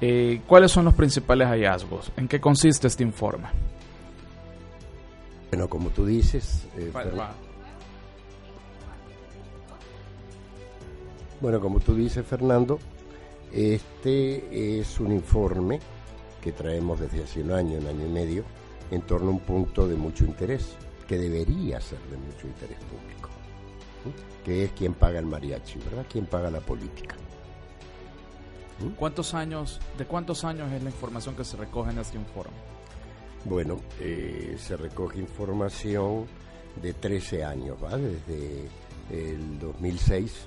Eh, 0.00 0.40
¿Cuáles 0.46 0.72
son 0.72 0.86
los 0.86 0.94
principales 0.94 1.48
hallazgos? 1.48 2.10
¿En 2.16 2.28
qué 2.28 2.40
consiste 2.40 2.86
este 2.86 3.02
informe? 3.02 3.48
Bueno, 5.50 5.68
como 5.68 5.90
tú 5.90 6.06
dices, 6.06 6.66
bueno, 11.40 11.60
como 11.60 11.80
tú 11.80 11.94
dices, 11.94 12.26
Fernando, 12.26 12.78
este 13.52 14.80
es 14.80 15.00
un 15.00 15.12
informe 15.12 15.80
que 16.40 16.52
traemos 16.52 17.00
desde 17.00 17.24
hace 17.24 17.42
un 17.42 17.52
año, 17.52 17.78
un 17.78 17.86
año 17.86 18.06
y 18.06 18.10
medio, 18.10 18.44
en 18.90 19.02
torno 19.02 19.28
a 19.28 19.32
un 19.32 19.40
punto 19.40 19.88
de 19.88 19.96
mucho 19.96 20.24
interés, 20.24 20.76
que 21.06 21.18
debería 21.18 21.80
ser 21.80 21.98
de 22.10 22.16
mucho 22.16 22.46
interés 22.46 22.78
público, 22.84 23.30
que 24.44 24.64
es 24.64 24.72
quién 24.72 24.94
paga 24.94 25.18
el 25.18 25.26
mariachi, 25.26 25.78
¿verdad? 25.78 26.06
¿Quién 26.10 26.26
paga 26.26 26.50
la 26.50 26.60
política? 26.60 27.16
¿Cuántos 28.96 29.34
años, 29.34 29.80
de 29.96 30.04
cuántos 30.04 30.44
años 30.44 30.70
es 30.72 30.82
la 30.82 30.90
información 30.90 31.34
que 31.34 31.44
se 31.44 31.56
recoge 31.56 31.92
en 31.92 31.98
este 31.98 32.18
informe? 32.18 32.56
Bueno, 33.44 33.80
eh, 34.00 34.56
se 34.58 34.76
recoge 34.76 35.18
información 35.18 36.26
de 36.82 36.92
13 36.92 37.44
años, 37.44 37.76
¿va? 37.82 37.96
Desde 37.96 38.68
el 39.10 39.58
2006 39.58 40.46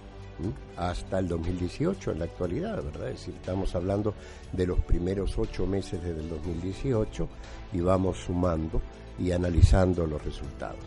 hasta 0.77 1.19
el 1.19 1.27
2018 1.27 2.11
en 2.11 2.19
la 2.19 2.25
actualidad, 2.25 2.83
¿verdad? 2.83 3.09
Es 3.09 3.19
decir, 3.19 3.35
estamos 3.35 3.75
hablando 3.75 4.13
de 4.51 4.67
los 4.67 4.79
primeros 4.79 5.37
ocho 5.37 5.65
meses 5.65 6.01
desde 6.01 6.21
el 6.21 6.29
2018 6.29 7.27
y 7.73 7.81
vamos 7.81 8.17
sumando 8.17 8.81
y 9.19 9.31
analizando 9.31 10.05
los 10.05 10.23
resultados. 10.23 10.83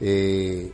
Eh, 0.00 0.72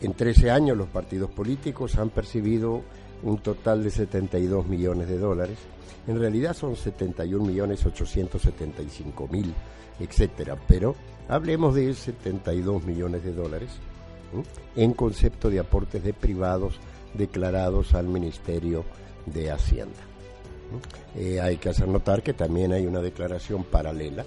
en 0.00 0.14
13 0.14 0.50
años 0.50 0.76
los 0.76 0.88
partidos 0.88 1.30
políticos 1.30 1.96
han 1.96 2.10
percibido 2.10 2.82
un 3.22 3.38
total 3.38 3.84
de 3.84 3.90
72 3.90 4.66
millones 4.66 5.08
de 5.08 5.18
dólares. 5.18 5.58
En 6.06 6.18
realidad 6.18 6.54
son 6.56 6.76
71 6.76 7.44
millones 7.44 7.84
875 7.84 9.28
mil, 9.28 9.52
etcétera. 9.98 10.56
Pero 10.66 10.94
hablemos 11.28 11.74
de 11.74 11.92
72 11.92 12.84
millones 12.84 13.22
de 13.24 13.34
dólares 13.34 13.70
en 14.76 14.92
concepto 14.92 15.50
de 15.50 15.58
aportes 15.58 16.02
de 16.02 16.12
privados 16.12 16.78
declarados 17.14 17.94
al 17.94 18.06
Ministerio 18.06 18.84
de 19.26 19.50
Hacienda. 19.50 19.98
Eh, 21.16 21.40
hay 21.40 21.56
que 21.56 21.70
hacer 21.70 21.88
notar 21.88 22.22
que 22.22 22.32
también 22.32 22.72
hay 22.72 22.86
una 22.86 23.00
declaración 23.00 23.64
paralela 23.64 24.24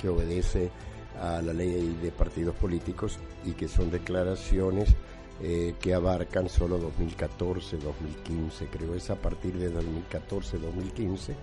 que 0.00 0.08
obedece 0.08 0.70
a 1.20 1.40
la 1.42 1.52
ley 1.52 1.96
de 2.02 2.10
partidos 2.10 2.54
políticos 2.56 3.18
y 3.44 3.52
que 3.52 3.68
son 3.68 3.90
declaraciones 3.90 4.94
eh, 5.42 5.74
que 5.80 5.94
abarcan 5.94 6.48
solo 6.48 6.78
2014, 6.78 7.78
2015, 7.78 8.66
creo 8.66 8.94
es 8.94 9.10
a 9.10 9.16
partir 9.16 9.54
de 9.56 9.70
2014, 9.70 10.58
2015. 10.58 11.34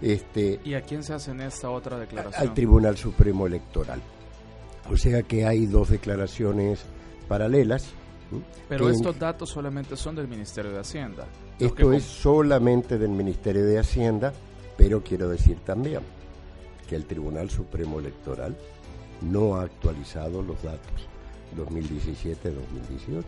Este, 0.00 0.60
¿Y 0.64 0.74
a 0.74 0.82
quién 0.82 1.02
se 1.02 1.14
hace 1.14 1.30
en 1.30 1.42
esta 1.42 1.70
otra 1.70 1.98
declaración? 1.98 2.40
Al 2.40 2.54
Tribunal 2.54 2.96
Supremo 2.96 3.46
Electoral. 3.46 4.00
O 4.90 4.96
sea 4.96 5.22
que 5.22 5.46
hay 5.46 5.66
dos 5.66 5.90
declaraciones 5.90 6.84
paralelas. 7.28 7.86
Pero 8.68 8.90
estos 8.90 9.18
datos 9.18 9.50
solamente 9.50 9.96
son 9.96 10.16
del 10.16 10.28
Ministerio 10.28 10.72
de 10.72 10.80
Hacienda. 10.80 11.26
Esto 11.58 11.92
es 11.92 12.02
solamente 12.02 12.98
del 12.98 13.10
Ministerio 13.10 13.64
de 13.64 13.78
Hacienda, 13.78 14.32
pero 14.76 15.02
quiero 15.02 15.28
decir 15.28 15.58
también 15.64 16.00
que 16.88 16.96
el 16.96 17.04
Tribunal 17.06 17.50
Supremo 17.50 18.00
Electoral 18.00 18.56
no 19.22 19.56
ha 19.56 19.62
actualizado 19.62 20.42
los 20.42 20.62
datos 20.62 21.08
2017-2018. 21.56 23.24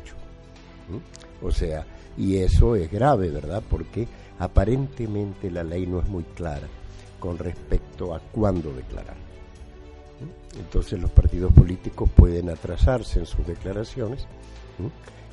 O 1.42 1.50
sea, 1.50 1.86
y 2.16 2.36
eso 2.38 2.76
es 2.76 2.90
grave, 2.90 3.30
¿verdad? 3.30 3.62
Porque 3.68 4.08
aparentemente 4.38 5.50
la 5.50 5.62
ley 5.62 5.86
no 5.86 6.00
es 6.00 6.08
muy 6.08 6.24
clara 6.34 6.66
con 7.20 7.38
respecto 7.38 8.14
a 8.14 8.20
cuándo 8.20 8.72
declarar. 8.72 9.27
Entonces 10.58 11.00
los 11.00 11.10
partidos 11.10 11.52
políticos 11.52 12.10
pueden 12.14 12.50
atrasarse 12.50 13.20
en 13.20 13.26
sus 13.26 13.46
declaraciones 13.46 14.26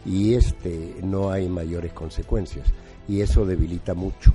y 0.06 0.36
este 0.36 0.96
no 1.02 1.32
hay 1.32 1.50
mayores 1.50 1.94
consecuencias 1.94 2.72
y 3.08 3.22
eso 3.22 3.46
debilita 3.46 3.94
mucho 3.94 4.32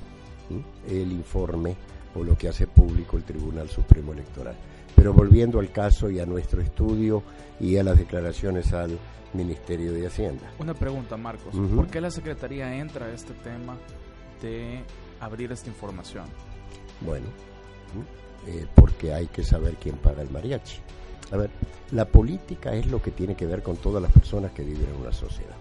el 0.89 1.11
informe 1.11 1.75
o 2.15 2.23
lo 2.23 2.37
que 2.37 2.49
hace 2.49 2.67
público 2.67 3.17
el 3.17 3.23
Tribunal 3.23 3.69
Supremo 3.69 4.11
Electoral. 4.11 4.55
Pero 4.95 5.13
volviendo 5.13 5.59
al 5.59 5.71
caso 5.71 6.09
y 6.09 6.19
a 6.19 6.25
nuestro 6.25 6.61
estudio 6.61 7.23
y 7.59 7.77
a 7.77 7.83
las 7.83 7.97
declaraciones 7.97 8.73
al 8.73 8.97
Ministerio 9.33 9.93
de 9.93 10.05
Hacienda. 10.05 10.51
Una 10.59 10.73
pregunta, 10.73 11.15
Marcos. 11.15 11.55
¿Por 11.55 11.87
qué 11.87 12.01
la 12.01 12.11
Secretaría 12.11 12.75
entra 12.75 13.05
a 13.05 13.13
este 13.13 13.33
tema 13.35 13.77
de 14.41 14.83
abrir 15.21 15.51
esta 15.53 15.69
información? 15.69 16.25
Bueno, 16.99 17.27
eh, 18.47 18.65
porque 18.75 19.13
hay 19.13 19.27
que 19.27 19.43
saber 19.43 19.75
quién 19.75 19.97
paga 19.97 20.21
el 20.21 20.29
mariachi. 20.29 20.77
A 21.31 21.37
ver, 21.37 21.49
la 21.91 22.05
política 22.05 22.73
es 22.73 22.87
lo 22.87 23.01
que 23.01 23.11
tiene 23.11 23.35
que 23.35 23.45
ver 23.45 23.61
con 23.61 23.77
todas 23.77 24.01
las 24.01 24.11
personas 24.11 24.51
que 24.51 24.63
viven 24.63 24.85
en 24.93 25.01
una 25.01 25.13
sociedad. 25.13 25.55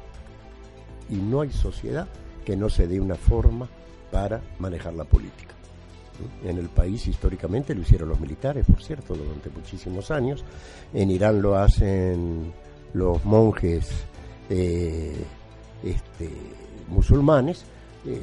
Y 1.09 1.17
no 1.17 1.41
hay 1.41 1.51
sociedad 1.51 2.09
que 2.45 2.57
no 2.57 2.69
se 2.69 2.87
dé 2.87 3.01
una 3.01 3.17
forma 3.17 3.69
para 4.11 4.41
manejar 4.59 4.95
la 4.95 5.05
política. 5.05 5.55
En 6.45 6.59
el 6.59 6.69
país 6.69 7.07
históricamente 7.07 7.75
lo 7.75 7.83
hicieron 7.83 8.09
los 8.09 8.21
militares, 8.21 8.67
por 8.67 8.83
cierto, 8.83 9.15
durante 9.15 9.51
muchísimos 9.51 10.11
años. 10.11 10.45
En 10.93 11.11
Irán 11.11 11.41
lo 11.41 11.57
hacen 11.57 12.53
los 12.93 13.25
monjes 13.25 13.89
eh, 14.49 15.25
este, 15.83 16.31
musulmanes. 16.89 17.65
Eh, 18.07 18.21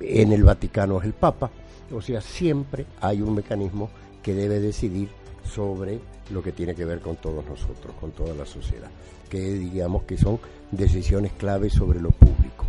en 0.00 0.32
el 0.32 0.44
Vaticano 0.44 0.98
es 0.98 1.04
el 1.04 1.12
Papa. 1.12 1.50
O 1.92 2.00
sea, 2.00 2.20
siempre 2.20 2.86
hay 3.00 3.22
un 3.22 3.34
mecanismo 3.34 3.90
que 4.22 4.34
debe 4.34 4.60
decidir 4.60 5.08
sobre 5.44 6.00
lo 6.30 6.42
que 6.42 6.52
tiene 6.52 6.74
que 6.74 6.84
ver 6.84 7.00
con 7.00 7.16
todos 7.16 7.44
nosotros, 7.44 7.94
con 8.00 8.12
toda 8.12 8.34
la 8.34 8.46
sociedad, 8.46 8.90
que 9.28 9.40
digamos 9.40 10.04
que 10.04 10.16
son 10.16 10.38
decisiones 10.70 11.32
claves 11.32 11.72
sobre 11.72 12.00
lo 12.00 12.10
público. 12.10 12.64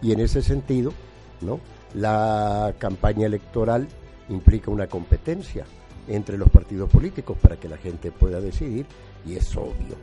Y 0.00 0.12
en 0.12 0.20
ese 0.20 0.42
sentido, 0.42 0.92
¿no? 1.40 1.60
La 1.94 2.74
campaña 2.78 3.26
electoral 3.26 3.88
implica 4.28 4.70
una 4.70 4.86
competencia 4.86 5.66
entre 6.08 6.38
los 6.38 6.48
partidos 6.50 6.88
políticos 6.90 7.36
para 7.40 7.56
que 7.56 7.68
la 7.68 7.76
gente 7.76 8.12
pueda 8.12 8.40
decidir 8.40 8.86
y 9.26 9.36
es 9.36 9.56
obvio 9.56 9.96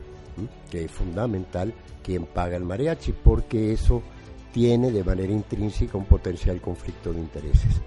que 0.70 0.84
es 0.84 0.90
fundamental 0.90 1.72
quien 2.02 2.26
paga 2.26 2.56
el 2.56 2.64
mariachi 2.64 3.12
porque 3.12 3.72
eso 3.72 4.02
tiene 4.52 4.90
de 4.90 5.04
manera 5.04 5.32
intrínseca 5.32 5.96
un 5.98 6.04
potencial 6.04 6.60
conflicto 6.60 7.12
de 7.12 7.20
intereses. 7.20 7.80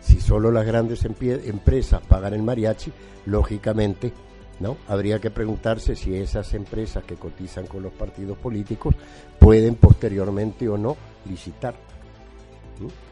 Si, 0.00 0.20
solo 0.20 0.50
las 0.50 0.66
grandes 0.66 1.04
empresas 1.04 2.00
pagan 2.02 2.34
el 2.34 2.42
mariachi, 2.42 2.92
lógicamente 3.26 4.12
¿no? 4.60 4.76
Habría 4.88 5.18
que 5.18 5.30
preguntarse 5.30 5.96
si 5.96 6.14
esas 6.14 6.54
empresas 6.54 7.04
que 7.04 7.16
cotizan 7.16 7.66
con 7.66 7.82
los 7.82 7.92
partidos 7.92 8.38
políticos 8.38 8.94
pueden 9.38 9.74
posteriormente 9.74 10.68
o 10.68 10.78
no 10.78 10.96
licitar 11.28 11.74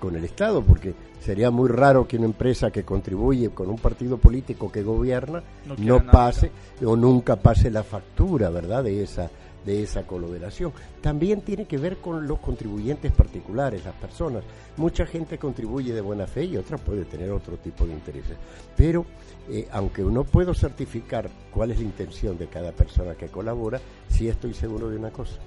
con 0.01 0.17
el 0.17 0.25
Estado, 0.25 0.63
porque 0.63 0.95
sería 1.21 1.51
muy 1.51 1.69
raro 1.69 2.07
que 2.09 2.17
una 2.17 2.27
empresa 2.27 2.71
que 2.71 2.85
contribuye 2.85 3.51
con 3.51 3.69
un 3.69 3.79
partido 3.79 4.17
político 4.19 4.71
que 4.73 4.83
gobierna 4.83 5.43
no, 5.79 6.05
pase 6.07 6.51
o 6.85 6.97
nunca 6.97 7.37
pase 7.37 7.71
la 7.71 7.85
factura, 7.85 8.51
¿verdad?, 8.51 8.83
de 8.85 9.03
esa 9.03 9.31
de 9.65 9.83
esa 9.83 10.07
colaboración. 10.07 10.73
También 11.01 11.43
tiene 11.43 11.67
que 11.67 11.79
ver 11.79 11.99
con 11.99 12.27
los 12.27 12.39
contribuyentes 12.39 13.13
particulares, 13.13 13.85
las 13.85 13.95
personas. 13.95 14.45
Mucha 14.77 15.07
gente 15.07 15.39
contribuye 15.39 15.93
de 15.93 16.01
buena 16.01 16.27
fe 16.27 16.45
y 16.45 16.57
otra 16.57 16.79
puede 16.79 17.05
tener 17.05 17.31
otro 17.31 17.57
tipo 17.57 17.87
de 17.87 17.93
intereses. 17.93 18.37
Pero 18.77 19.05
eh, 19.49 19.69
aunque 19.73 20.05
uno 20.05 20.25
puedo 20.25 20.55
certificar 20.55 21.31
cuál 21.53 21.71
es 21.71 21.79
la 21.79 21.85
intención 21.85 22.39
de 22.39 22.49
cada 22.49 22.73
persona 22.73 23.15
que 23.15 23.29
colabora, 23.29 23.81
sí 24.09 24.29
estoy 24.29 24.55
seguro 24.55 24.89
de 24.89 24.97
una 24.97 25.11
cosa. 25.11 25.39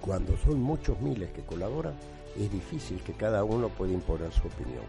Cuando 0.00 0.36
son 0.36 0.60
muchos 0.60 1.00
miles 1.00 1.30
que 1.30 1.42
colaboran, 1.42 1.94
es 2.38 2.50
difícil 2.50 3.00
que 3.02 3.12
cada 3.12 3.44
uno 3.44 3.68
pueda 3.68 3.92
imponer 3.92 4.32
su 4.32 4.46
opinión. 4.46 4.84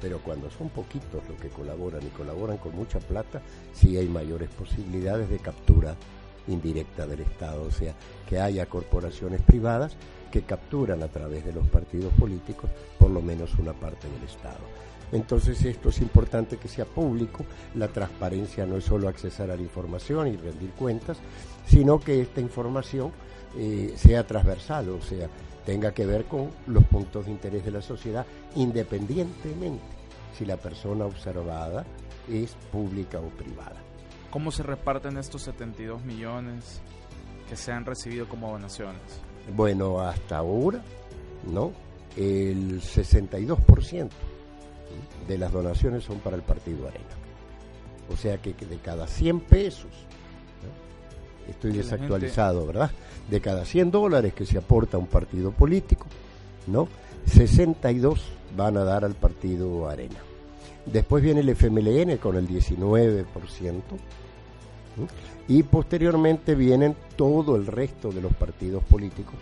Pero 0.00 0.18
cuando 0.20 0.50
son 0.50 0.68
poquitos 0.68 1.26
los 1.28 1.40
que 1.40 1.48
colaboran 1.48 2.02
y 2.02 2.10
colaboran 2.10 2.58
con 2.58 2.76
mucha 2.76 2.98
plata, 2.98 3.40
sí 3.72 3.96
hay 3.96 4.06
mayores 4.06 4.50
posibilidades 4.50 5.30
de 5.30 5.38
captura 5.38 5.96
indirecta 6.48 7.06
del 7.06 7.20
Estado, 7.20 7.62
o 7.62 7.70
sea, 7.70 7.94
que 8.28 8.38
haya 8.38 8.66
corporaciones 8.66 9.42
privadas 9.42 9.96
que 10.30 10.42
capturan 10.42 11.02
a 11.02 11.08
través 11.08 11.44
de 11.44 11.52
los 11.52 11.66
partidos 11.68 12.12
políticos 12.14 12.70
por 12.98 13.10
lo 13.10 13.22
menos 13.22 13.54
una 13.58 13.72
parte 13.72 14.08
del 14.08 14.24
Estado. 14.24 14.58
Entonces 15.12 15.64
esto 15.64 15.90
es 15.90 16.00
importante 16.00 16.56
que 16.56 16.66
sea 16.66 16.86
público, 16.86 17.44
la 17.74 17.88
transparencia 17.88 18.66
no 18.66 18.76
es 18.76 18.84
solo 18.84 19.08
accesar 19.08 19.50
a 19.50 19.56
la 19.56 19.62
información 19.62 20.26
y 20.26 20.36
rendir 20.36 20.70
cuentas, 20.70 21.18
sino 21.66 22.00
que 22.00 22.20
esta 22.20 22.40
información 22.40 23.12
eh, 23.56 23.94
sea 23.96 24.26
transversal, 24.26 24.88
o 24.88 25.00
sea, 25.00 25.28
tenga 25.64 25.94
que 25.94 26.04
ver 26.04 26.24
con 26.24 26.50
los 26.66 26.84
puntos 26.84 27.26
de 27.26 27.30
interés 27.30 27.64
de 27.64 27.70
la 27.70 27.82
sociedad, 27.82 28.26
independientemente 28.56 29.84
si 30.36 30.44
la 30.44 30.56
persona 30.56 31.06
observada 31.06 31.84
es 32.28 32.56
pública 32.72 33.20
o 33.20 33.28
privada. 33.28 33.93
¿Cómo 34.34 34.50
se 34.50 34.64
reparten 34.64 35.16
estos 35.16 35.42
72 35.42 36.04
millones 36.04 36.80
que 37.48 37.54
se 37.54 37.70
han 37.70 37.84
recibido 37.84 38.28
como 38.28 38.50
donaciones? 38.50 39.00
Bueno, 39.54 40.00
hasta 40.00 40.38
ahora, 40.38 40.82
¿no? 41.52 41.70
El 42.16 42.80
62% 42.80 44.08
de 45.28 45.38
las 45.38 45.52
donaciones 45.52 46.02
son 46.02 46.18
para 46.18 46.34
el 46.34 46.42
Partido 46.42 46.88
Arena. 46.88 47.04
O 48.12 48.16
sea 48.16 48.38
que 48.38 48.54
de 48.54 48.78
cada 48.78 49.06
100 49.06 49.38
pesos, 49.38 49.92
estoy 51.48 51.70
desactualizado, 51.70 52.66
¿verdad? 52.66 52.90
De 53.30 53.40
cada 53.40 53.64
100 53.64 53.92
dólares 53.92 54.34
que 54.34 54.46
se 54.46 54.58
aporta 54.58 54.96
a 54.96 55.00
un 55.00 55.06
partido 55.06 55.52
político, 55.52 56.06
¿no? 56.66 56.88
62 57.26 58.32
van 58.56 58.78
a 58.78 58.82
dar 58.82 59.04
al 59.04 59.14
Partido 59.14 59.88
Arena. 59.88 60.18
Después 60.86 61.22
viene 61.22 61.38
el 61.38 61.50
FMLN 61.50 62.16
con 62.16 62.34
el 62.34 62.48
19%. 62.48 63.24
Y 65.48 65.62
posteriormente 65.62 66.54
vienen 66.54 66.96
todo 67.16 67.56
el 67.56 67.66
resto 67.66 68.10
de 68.10 68.22
los 68.22 68.32
partidos 68.34 68.82
políticos, 68.84 69.34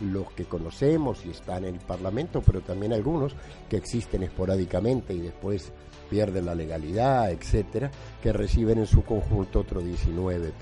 los 0.00 0.30
que 0.32 0.44
conocemos 0.44 1.24
y 1.24 1.30
están 1.30 1.64
en 1.64 1.74
el 1.74 1.80
Parlamento, 1.80 2.42
pero 2.44 2.60
también 2.60 2.92
algunos 2.92 3.34
que 3.68 3.76
existen 3.76 4.22
esporádicamente 4.22 5.14
y 5.14 5.20
después 5.20 5.72
pierden 6.10 6.46
la 6.46 6.54
legalidad, 6.54 7.30
etcétera, 7.30 7.90
que 8.22 8.32
reciben 8.32 8.78
en 8.78 8.86
su 8.86 9.02
conjunto 9.02 9.60
otro 9.60 9.82
19%. 9.82 10.52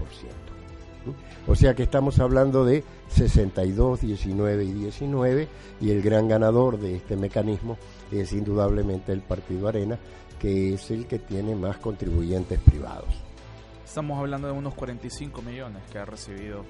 O 1.47 1.55
sea 1.55 1.75
que 1.75 1.83
estamos 1.83 2.19
hablando 2.19 2.65
de 2.65 2.83
62, 3.09 4.01
19 4.01 4.65
y 4.65 4.73
19 4.73 5.49
y 5.81 5.91
el 5.91 6.01
gran 6.01 6.29
ganador 6.29 6.79
de 6.79 6.97
este 6.97 7.17
mecanismo 7.17 7.77
es 8.11 8.33
indudablemente 8.33 9.13
el 9.13 9.21
Partido 9.21 9.69
Arena, 9.69 9.99
que 10.39 10.75
es 10.75 10.91
el 10.91 11.07
que 11.07 11.19
tiene 11.19 11.55
más 11.55 11.77
contribuyentes 11.77 12.59
privados. 12.61 13.25
Estamos 13.95 14.19
hablando 14.19 14.49
de 14.49 14.53
unos 14.55 14.75
45 14.75 15.41
millones 15.41 15.81
que 15.93 15.99
ha 15.99 16.05
recibido 16.05 16.65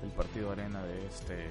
el 0.00 0.10
Partido 0.10 0.52
Arena 0.52 0.80
de 0.84 1.06
este... 1.06 1.50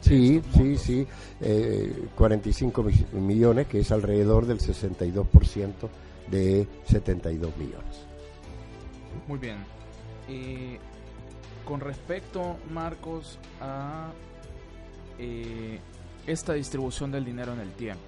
Sí, 0.00 0.40
sí, 0.54 0.78
sí, 0.78 1.06
eh, 1.42 2.08
45 2.16 2.82
millones, 3.12 3.66
que 3.66 3.80
es 3.80 3.92
alrededor 3.92 4.46
del 4.46 4.58
62% 4.58 5.74
de 6.30 6.66
72 6.86 7.54
millones. 7.58 8.06
Muy 9.28 9.38
bien. 9.38 9.58
Y 10.30 10.78
con 11.66 11.80
respecto, 11.80 12.56
Marcos, 12.70 13.38
a 13.60 14.12
eh, 15.18 15.78
esta 16.26 16.54
distribución 16.54 17.12
del 17.12 17.26
dinero 17.26 17.52
en 17.52 17.60
el 17.60 17.72
tiempo, 17.72 18.00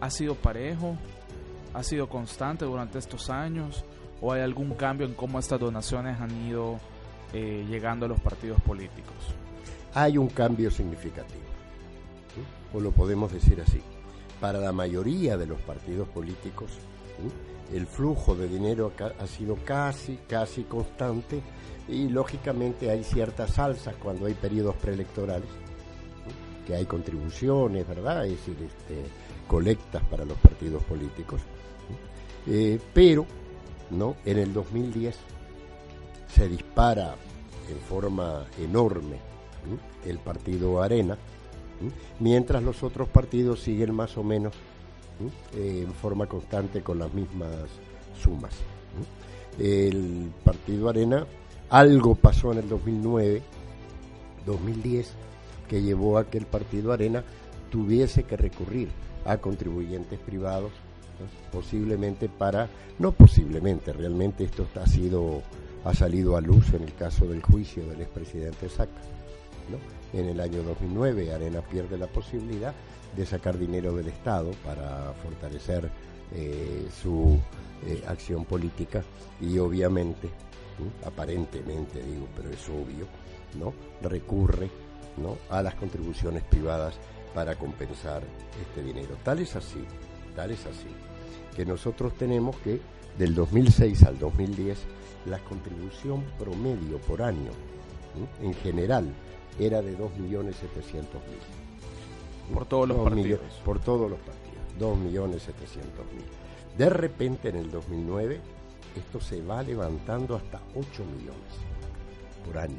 ¿ha 0.00 0.10
sido 0.10 0.36
parejo? 0.36 0.96
¿Ha 1.74 1.82
sido 1.82 2.08
constante 2.08 2.64
durante 2.64 3.00
estos 3.00 3.30
años? 3.30 3.84
¿O 4.20 4.32
hay 4.32 4.42
algún 4.42 4.74
cambio 4.74 5.06
en 5.06 5.14
cómo 5.14 5.38
estas 5.38 5.60
donaciones 5.60 6.20
han 6.20 6.30
ido 6.46 6.78
eh, 7.32 7.66
llegando 7.68 8.06
a 8.06 8.08
los 8.08 8.20
partidos 8.20 8.60
políticos? 8.62 9.14
Hay 9.94 10.18
un 10.18 10.28
cambio 10.28 10.70
significativo, 10.70 11.44
o 12.72 12.80
lo 12.80 12.92
podemos 12.92 13.32
decir 13.32 13.60
así. 13.60 13.80
Para 14.40 14.58
la 14.58 14.72
mayoría 14.72 15.36
de 15.36 15.46
los 15.46 15.58
partidos 15.60 16.08
políticos, 16.08 16.70
el 17.72 17.86
flujo 17.86 18.34
de 18.34 18.48
dinero 18.48 18.92
ha 19.18 19.26
sido 19.26 19.56
casi, 19.64 20.18
casi 20.28 20.64
constante 20.64 21.40
y 21.88 22.08
lógicamente 22.08 22.90
hay 22.90 23.04
ciertas 23.04 23.58
alzas 23.58 23.94
cuando 23.96 24.26
hay 24.26 24.34
periodos 24.34 24.76
preelectorales, 24.76 25.48
que 26.66 26.74
hay 26.74 26.84
contribuciones, 26.84 27.86
¿verdad? 27.86 28.26
Es 28.26 28.32
decir, 28.32 28.56
este, 28.60 29.04
colectas 29.46 30.02
para 30.04 30.24
los 30.24 30.36
partidos 30.38 30.82
políticos. 30.84 31.40
Eh, 32.46 32.78
pero, 32.92 33.26
¿no? 33.90 34.16
En 34.24 34.38
el 34.38 34.52
2010 34.52 35.16
se 36.34 36.48
dispara 36.48 37.14
en 37.68 37.78
forma 37.78 38.44
enorme 38.58 39.18
el 40.04 40.18
partido 40.18 40.82
Arena, 40.82 41.16
mientras 42.20 42.62
los 42.62 42.82
otros 42.82 43.08
partidos 43.08 43.60
siguen 43.60 43.94
más 43.94 44.16
o 44.16 44.22
menos 44.22 44.54
en 45.54 45.92
forma 45.94 46.26
constante 46.26 46.82
con 46.82 46.98
las 46.98 47.12
mismas 47.12 47.50
sumas. 48.22 48.52
El 49.58 50.30
partido 50.44 50.88
Arena 50.88 51.26
algo 51.70 52.14
pasó 52.14 52.52
en 52.52 52.58
el 52.58 52.68
2009, 52.68 53.42
2010, 54.44 55.12
que 55.68 55.82
llevó 55.82 56.18
a 56.18 56.26
que 56.26 56.38
el 56.38 56.46
partido 56.46 56.92
Arena 56.92 57.24
tuviese 57.70 58.22
que 58.24 58.36
recurrir 58.36 58.88
a 59.24 59.38
contribuyentes 59.38 60.20
privados, 60.20 60.70
posiblemente 61.52 62.28
para, 62.28 62.68
no 62.98 63.12
posiblemente, 63.12 63.92
realmente 63.92 64.44
esto 64.44 64.66
ha 64.80 64.86
sido, 64.86 65.42
ha 65.84 65.94
salido 65.94 66.36
a 66.36 66.40
luz 66.40 66.72
en 66.74 66.82
el 66.82 66.94
caso 66.94 67.26
del 67.26 67.42
juicio 67.42 67.86
del 67.86 68.02
expresidente 68.02 68.68
Saca. 68.68 69.00
¿no? 69.70 69.78
En 70.18 70.28
el 70.28 70.40
año 70.40 70.62
2009 70.62 71.32
Arena 71.32 71.60
pierde 71.60 71.98
la 71.98 72.06
posibilidad 72.06 72.74
de 73.16 73.26
sacar 73.26 73.58
dinero 73.58 73.94
del 73.94 74.08
Estado 74.08 74.50
para 74.64 75.12
fortalecer 75.22 75.90
eh, 76.34 76.86
su 77.02 77.38
eh, 77.86 78.02
acción 78.06 78.44
política 78.44 79.02
y 79.40 79.58
obviamente 79.58 80.28
aparentemente 81.04 82.02
digo, 82.02 82.26
pero 82.36 82.50
es 82.50 82.68
obvio, 82.68 83.06
¿no? 83.58 83.72
recurre 84.06 84.70
¿no? 85.16 85.36
a 85.50 85.62
las 85.62 85.74
contribuciones 85.74 86.42
privadas 86.44 86.94
para 87.34 87.54
compensar 87.56 88.22
este 88.60 88.82
dinero. 88.82 89.16
Tal 89.22 89.40
es 89.40 89.56
así, 89.56 89.84
es 90.44 90.66
así, 90.66 90.88
que 91.56 91.64
nosotros 91.64 92.14
tenemos 92.14 92.54
que 92.56 92.80
del 93.18 93.34
2006 93.34 94.04
al 94.04 94.18
2010 94.18 94.78
la 95.26 95.38
contribución 95.38 96.24
promedio 96.38 96.98
por 96.98 97.22
año 97.22 97.50
en 98.42 98.54
general 98.54 99.12
era 99.58 99.82
de 99.82 99.98
2.700.000. 99.98 100.52
Por 102.52 102.66
todos 102.66 102.88
los 102.88 102.98
partidos. 102.98 103.40
por 103.64 103.80
todos 103.80 104.10
los 104.10 104.20
partidos, 104.20 104.60
2.700.000. 104.78 106.78
De 106.78 106.90
repente 106.90 107.48
en 107.48 107.56
el 107.56 107.70
2009 107.70 108.38
esto 108.96 109.20
se 109.20 109.42
va 109.42 109.62
levantando 109.62 110.36
hasta 110.36 110.60
8 110.74 111.04
millones 111.04 111.54
por 112.44 112.58
año, 112.58 112.76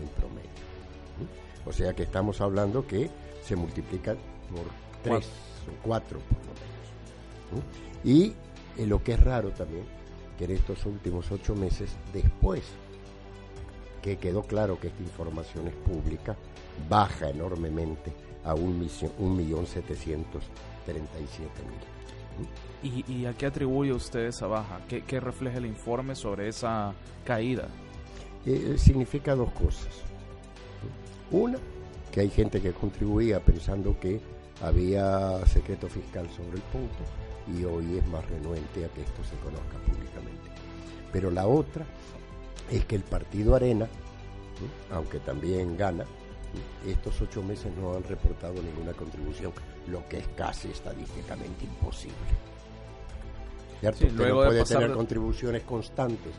en 0.00 0.08
promedio. 0.08 0.50
O 1.64 1.72
sea 1.72 1.94
que 1.94 2.02
estamos 2.02 2.40
hablando 2.40 2.84
que 2.86 3.10
se 3.44 3.54
multiplica 3.56 4.16
por 4.50 4.64
3 5.02 5.26
o 5.70 5.82
4 5.82 6.18
por 6.18 6.38
lo 6.38 7.62
menos. 7.62 7.64
Y 8.04 8.34
eh, 8.76 8.86
lo 8.86 9.02
que 9.02 9.12
es 9.12 9.20
raro 9.20 9.50
también, 9.50 9.84
que 10.38 10.44
en 10.44 10.52
estos 10.52 10.84
últimos 10.86 11.30
8 11.30 11.54
meses, 11.54 11.90
después 12.12 12.62
que 14.02 14.16
quedó 14.16 14.42
claro 14.42 14.80
que 14.80 14.88
esta 14.88 15.02
información 15.02 15.68
es 15.68 15.74
pública, 15.74 16.36
baja 16.88 17.28
enormemente 17.28 18.12
a 18.44 18.54
1.737.000. 18.54 20.30
¿Y, 22.82 23.26
a 23.26 23.34
qué 23.34 23.46
atribuye 23.46 23.92
usted 23.92 24.26
esa 24.26 24.46
baja? 24.46 24.80
¿Qué, 24.88 25.20
refleja 25.20 25.58
el 25.58 25.66
informe 25.66 26.14
sobre 26.14 26.48
esa 26.48 26.94
caída? 27.24 27.68
Eh, 28.46 28.76
significa 28.78 29.34
dos 29.34 29.52
cosas. 29.52 29.88
Una, 31.30 31.58
que 32.10 32.20
hay 32.20 32.30
gente 32.30 32.62
que 32.62 32.72
contribuía 32.72 33.40
pensando 33.40 33.98
que 34.00 34.20
había 34.62 35.44
secreto 35.46 35.88
fiscal 35.88 36.28
sobre 36.30 36.56
el 36.56 36.62
punto 36.62 37.04
y 37.58 37.64
hoy 37.64 37.98
es 37.98 38.06
más 38.08 38.28
renuente 38.28 38.84
a 38.84 38.88
que 38.88 39.02
esto 39.02 39.24
se 39.24 39.36
conozca 39.36 39.78
públicamente. 39.86 40.50
Pero 41.12 41.30
la 41.30 41.46
otra 41.46 41.84
es 42.70 42.84
que 42.84 42.96
el 42.96 43.02
partido 43.02 43.54
Arena, 43.54 43.88
aunque 44.92 45.18
también 45.20 45.76
gana, 45.76 46.04
estos 46.86 47.20
ocho 47.20 47.42
meses 47.42 47.72
no 47.80 47.94
han 47.94 48.04
reportado 48.04 48.54
ninguna 48.54 48.92
contribución, 48.92 49.52
lo 49.88 50.06
que 50.08 50.18
es 50.18 50.28
casi 50.36 50.68
estadísticamente 50.68 51.64
imposible. 51.64 52.16
¿Cierto? 53.80 54.06
luego 54.14 54.44
puede 54.44 54.64
tener 54.64 54.92
contribuciones 54.92 55.62
constantes 55.62 56.32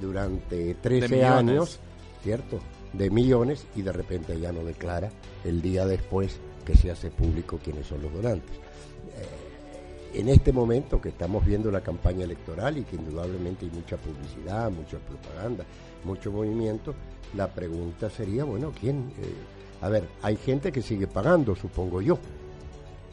durante 0.00 0.74
13 0.74 1.24
años, 1.24 1.80
¿cierto? 2.22 2.60
De 2.92 3.10
millones 3.10 3.66
y 3.74 3.82
de 3.82 3.92
repente 3.92 4.38
ya 4.38 4.52
no 4.52 4.62
declara 4.64 5.10
el 5.44 5.60
día 5.60 5.86
después 5.86 6.38
que 6.64 6.76
se 6.76 6.90
hace 6.90 7.10
público 7.10 7.58
quiénes 7.62 7.86
son 7.86 8.02
los 8.02 8.12
donantes. 8.12 8.56
Eh, 8.56 10.18
en 10.20 10.28
este 10.28 10.52
momento 10.52 11.00
que 11.00 11.08
estamos 11.08 11.44
viendo 11.44 11.70
la 11.70 11.80
campaña 11.80 12.24
electoral 12.24 12.78
y 12.78 12.84
que 12.84 12.96
indudablemente 12.96 13.66
hay 13.66 13.72
mucha 13.72 13.96
publicidad, 13.96 14.70
mucha 14.70 14.98
propaganda, 14.98 15.64
mucho 16.04 16.30
movimiento, 16.30 16.94
la 17.36 17.48
pregunta 17.48 18.08
sería, 18.10 18.44
bueno, 18.44 18.72
¿quién? 18.78 19.12
Eh, 19.18 19.34
a 19.80 19.88
ver, 19.88 20.08
hay 20.22 20.36
gente 20.36 20.70
que 20.70 20.82
sigue 20.82 21.08
pagando, 21.08 21.56
supongo 21.56 22.00
yo, 22.00 22.18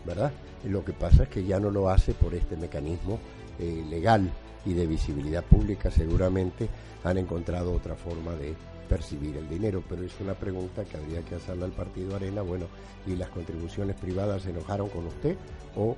¿verdad? 0.05 0.31
Lo 0.65 0.85
que 0.85 0.93
pasa 0.93 1.23
es 1.23 1.29
que 1.29 1.43
ya 1.43 1.59
no 1.59 1.71
lo 1.71 1.89
hace 1.89 2.13
por 2.13 2.35
este 2.35 2.55
mecanismo 2.55 3.19
eh, 3.59 3.83
legal 3.89 4.31
y 4.65 4.73
de 4.73 4.85
visibilidad 4.85 5.43
pública 5.43 5.89
seguramente 5.89 6.69
han 7.03 7.17
encontrado 7.17 7.73
otra 7.73 7.95
forma 7.95 8.33
de 8.35 8.53
percibir 8.91 9.37
el 9.37 9.47
dinero, 9.47 9.81
pero 9.87 10.03
es 10.03 10.19
una 10.19 10.33
pregunta 10.33 10.83
que 10.83 10.97
habría 10.97 11.21
que 11.21 11.35
hacerle 11.35 11.63
al 11.63 11.71
Partido 11.71 12.17
Arena, 12.17 12.41
bueno, 12.41 12.65
¿y 13.07 13.15
las 13.15 13.29
contribuciones 13.29 13.95
privadas 13.95 14.41
se 14.41 14.49
enojaron 14.49 14.89
con 14.89 15.07
usted 15.07 15.37
o 15.77 15.95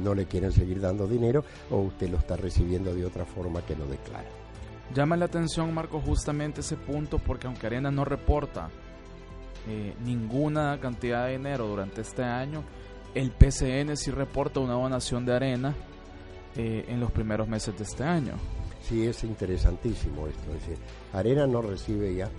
no 0.00 0.14
le 0.14 0.26
quieren 0.26 0.52
seguir 0.52 0.78
dando 0.78 1.06
dinero 1.06 1.46
o 1.70 1.78
usted 1.78 2.10
lo 2.10 2.18
está 2.18 2.36
recibiendo 2.36 2.94
de 2.94 3.06
otra 3.06 3.24
forma 3.24 3.62
que 3.62 3.74
lo 3.74 3.86
declara? 3.86 4.28
Llama 4.94 5.16
la 5.16 5.24
atención, 5.24 5.72
Marco, 5.72 5.98
justamente 5.98 6.60
ese 6.60 6.76
punto 6.76 7.18
porque 7.18 7.46
aunque 7.46 7.68
Arena 7.68 7.90
no 7.90 8.04
reporta 8.04 8.68
eh, 9.66 9.94
ninguna 10.04 10.78
cantidad 10.78 11.24
de 11.24 11.38
dinero 11.38 11.66
durante 11.66 12.02
este 12.02 12.22
año, 12.22 12.64
el 13.14 13.30
PCN 13.30 13.96
sí 13.96 14.10
reporta 14.10 14.60
una 14.60 14.74
donación 14.74 15.24
de 15.24 15.34
Arena 15.34 15.74
eh, 16.54 16.84
en 16.86 17.00
los 17.00 17.10
primeros 17.12 17.48
meses 17.48 17.74
de 17.78 17.84
este 17.84 18.04
año. 18.04 18.34
Sí, 18.88 19.06
es 19.06 19.24
interesantísimo 19.24 20.26
esto. 20.26 20.52
Es 20.54 20.60
decir, 20.60 20.78
Arena 21.12 21.46
no 21.46 21.62
recibe 21.62 22.14
ya, 22.14 22.30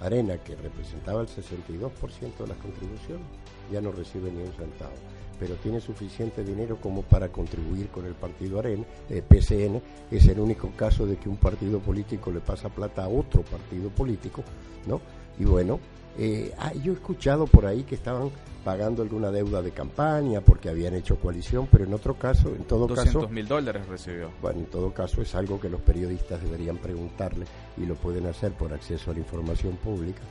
Arena 0.00 0.38
que 0.38 0.56
representaba 0.56 1.20
el 1.20 1.28
62% 1.28 2.38
de 2.38 2.46
las 2.46 2.56
contribuciones, 2.58 3.26
ya 3.70 3.80
no 3.80 3.92
recibe 3.92 4.30
ni 4.30 4.42
un 4.42 4.52
centavo 4.52 4.94
pero 5.38 5.54
tiene 5.56 5.80
suficiente 5.80 6.44
dinero 6.44 6.78
como 6.80 7.02
para 7.02 7.28
contribuir 7.30 7.88
con 7.88 8.06
el 8.06 8.14
partido 8.14 8.58
Arena, 8.58 8.84
eh, 9.10 9.22
PCN, 9.22 9.82
es 10.10 10.26
el 10.26 10.40
único 10.40 10.70
caso 10.76 11.06
de 11.06 11.16
que 11.16 11.28
un 11.28 11.36
partido 11.36 11.80
político 11.80 12.30
le 12.30 12.40
pasa 12.40 12.68
plata 12.68 13.04
a 13.04 13.08
otro 13.08 13.42
partido 13.42 13.90
político, 13.90 14.42
¿no? 14.86 15.00
Y 15.38 15.44
bueno, 15.44 15.80
eh, 16.18 16.52
ah, 16.58 16.72
yo 16.74 16.92
he 16.92 16.94
escuchado 16.94 17.46
por 17.46 17.66
ahí 17.66 17.82
que 17.82 17.94
estaban 17.94 18.30
pagando 18.64 19.02
alguna 19.02 19.30
deuda 19.30 19.60
de 19.60 19.72
campaña 19.72 20.40
porque 20.40 20.70
habían 20.70 20.94
hecho 20.94 21.16
coalición, 21.16 21.68
pero 21.70 21.84
en 21.84 21.92
otro 21.92 22.14
caso, 22.14 22.48
en 22.48 22.64
todo 22.64 22.86
200 22.86 23.22
caso... 23.22 23.28
mil 23.32 23.46
dólares 23.46 23.86
recibió. 23.86 24.30
Bueno, 24.40 24.60
en 24.60 24.66
todo 24.66 24.92
caso 24.92 25.20
es 25.20 25.34
algo 25.34 25.60
que 25.60 25.68
los 25.68 25.82
periodistas 25.82 26.42
deberían 26.42 26.78
preguntarle 26.78 27.44
y 27.76 27.84
lo 27.84 27.94
pueden 27.94 28.26
hacer 28.26 28.52
por 28.52 28.72
acceso 28.72 29.10
a 29.10 29.14
la 29.14 29.20
información 29.20 29.76
pública, 29.76 30.22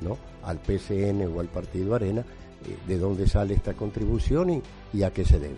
¿no? 0.00 0.16
Al 0.44 0.58
PCN 0.58 1.26
o 1.34 1.40
al 1.40 1.48
Partido 1.48 1.94
Arena, 1.94 2.20
eh, 2.20 2.78
de 2.86 2.98
dónde 2.98 3.26
sale 3.26 3.54
esta 3.54 3.74
contribución 3.74 4.62
y, 4.92 5.02
a 5.02 5.10
qué 5.12 5.24
se 5.24 5.40
debe. 5.40 5.56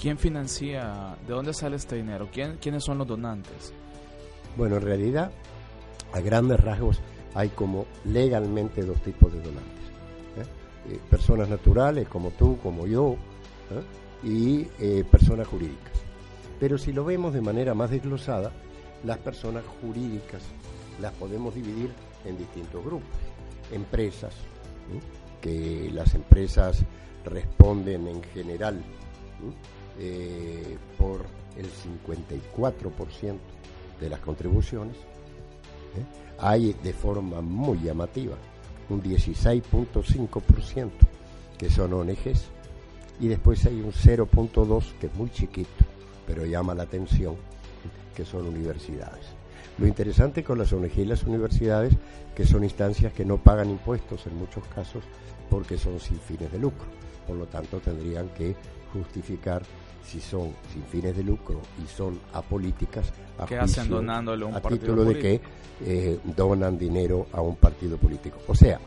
¿Quién 0.00 0.16
financia? 0.16 1.16
¿De 1.26 1.32
dónde 1.32 1.52
sale 1.52 1.76
este 1.76 1.96
dinero? 1.96 2.28
¿Quién, 2.32 2.58
¿Quiénes 2.60 2.84
son 2.84 2.98
los 2.98 3.06
donantes? 3.06 3.72
Bueno, 4.56 4.76
en 4.76 4.82
realidad, 4.82 5.32
a 6.12 6.20
grandes 6.20 6.60
rasgos, 6.60 7.00
hay 7.34 7.48
como 7.50 7.86
legalmente 8.04 8.82
dos 8.82 9.00
tipos 9.02 9.32
de 9.32 9.38
donantes. 9.38 9.84
¿eh? 10.38 10.92
Eh, 10.94 11.00
personas 11.10 11.48
naturales 11.48 12.08
como 12.08 12.30
tú, 12.30 12.58
como 12.62 12.86
yo, 12.86 13.16
¿eh? 13.70 14.26
y 14.26 14.64
personas 15.04 15.48
jurídicas. 15.48 15.92
Pero 16.60 16.78
si 16.78 16.92
lo 16.92 17.04
vemos 17.04 17.34
de 17.34 17.40
manera 17.40 17.74
más 17.74 17.90
desglosada, 17.90 18.52
las 19.04 19.18
personas 19.18 19.64
jurídicas 19.80 20.42
las 21.00 21.12
podemos 21.14 21.54
dividir 21.54 21.90
en 22.24 22.38
distintos 22.38 22.84
grupos. 22.84 23.08
Empresas, 23.72 24.32
que 25.40 25.90
las 25.92 26.14
empresas 26.14 26.84
responden 27.24 28.06
en 28.06 28.22
general 28.22 28.80
por 30.98 31.26
el 31.56 31.66
54% 31.66 33.38
de 34.00 34.08
las 34.08 34.20
contribuciones, 34.20 34.96
hay 36.42 36.76
de 36.82 36.92
forma 36.92 37.40
muy 37.40 37.78
llamativa 37.78 38.36
un 38.90 39.02
16.5% 39.02 40.90
que 41.56 41.70
son 41.70 41.94
ONGs 41.94 42.50
y 43.20 43.28
después 43.28 43.64
hay 43.64 43.80
un 43.80 43.92
0.2 43.92 44.92
que 45.00 45.06
es 45.06 45.14
muy 45.14 45.30
chiquito, 45.30 45.84
pero 46.26 46.44
llama 46.44 46.74
la 46.74 46.82
atención, 46.82 47.36
que 48.16 48.24
son 48.24 48.48
universidades. 48.48 49.26
Lo 49.78 49.86
interesante 49.86 50.42
con 50.42 50.58
las 50.58 50.72
ONG 50.72 50.98
y 50.98 51.04
las 51.04 51.22
universidades 51.22 51.94
que 52.34 52.44
son 52.44 52.64
instancias 52.64 53.12
que 53.12 53.24
no 53.24 53.38
pagan 53.38 53.70
impuestos 53.70 54.26
en 54.26 54.36
muchos 54.36 54.66
casos 54.74 55.04
porque 55.52 55.76
son 55.76 56.00
sin 56.00 56.18
fines 56.18 56.50
de 56.50 56.58
lucro. 56.58 56.86
Por 57.26 57.36
lo 57.36 57.44
tanto, 57.44 57.78
tendrían 57.78 58.30
que 58.30 58.56
justificar 58.90 59.62
si 60.02 60.18
son 60.18 60.54
sin 60.72 60.82
fines 60.84 61.14
de 61.14 61.22
lucro 61.22 61.60
y 61.84 61.86
son 61.86 62.18
apolíticas, 62.32 63.12
a, 63.38 63.44
hacen 63.62 63.90
donándole 63.90 64.46
un 64.46 64.54
a 64.54 64.62
título 64.62 65.04
de 65.04 65.18
que 65.18 65.40
eh, 65.84 66.18
donan 66.24 66.78
dinero 66.78 67.26
a 67.34 67.42
un 67.42 67.56
partido 67.56 67.98
político. 67.98 68.38
O 68.48 68.54
sea, 68.54 68.80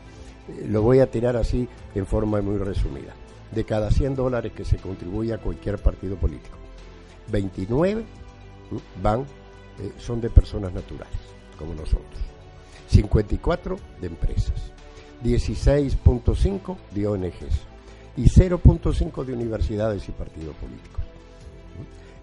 eh, 0.48 0.66
lo 0.68 0.82
voy 0.82 0.98
a 0.98 1.08
tirar 1.08 1.36
así 1.36 1.68
en 1.94 2.04
forma 2.04 2.42
muy 2.42 2.58
resumida. 2.58 3.14
De 3.52 3.62
cada 3.62 3.92
100 3.92 4.16
dólares 4.16 4.52
que 4.52 4.64
se 4.64 4.78
contribuye 4.78 5.32
a 5.32 5.38
cualquier 5.38 5.78
partido 5.78 6.16
político, 6.16 6.58
29 7.30 8.04
van, 9.00 9.20
eh, 9.20 9.92
son 9.98 10.20
de 10.20 10.30
personas 10.30 10.72
naturales, 10.72 11.16
como 11.56 11.74
nosotros. 11.74 12.20
54 12.88 13.76
de 14.00 14.06
empresas, 14.08 14.72
16.5 15.24 16.76
de 16.92 17.06
ONGs 17.06 17.60
y 18.16 18.24
0.5 18.24 19.24
de 19.24 19.32
universidades 19.32 20.08
y 20.08 20.12
partidos 20.12 20.54
políticos. 20.56 21.02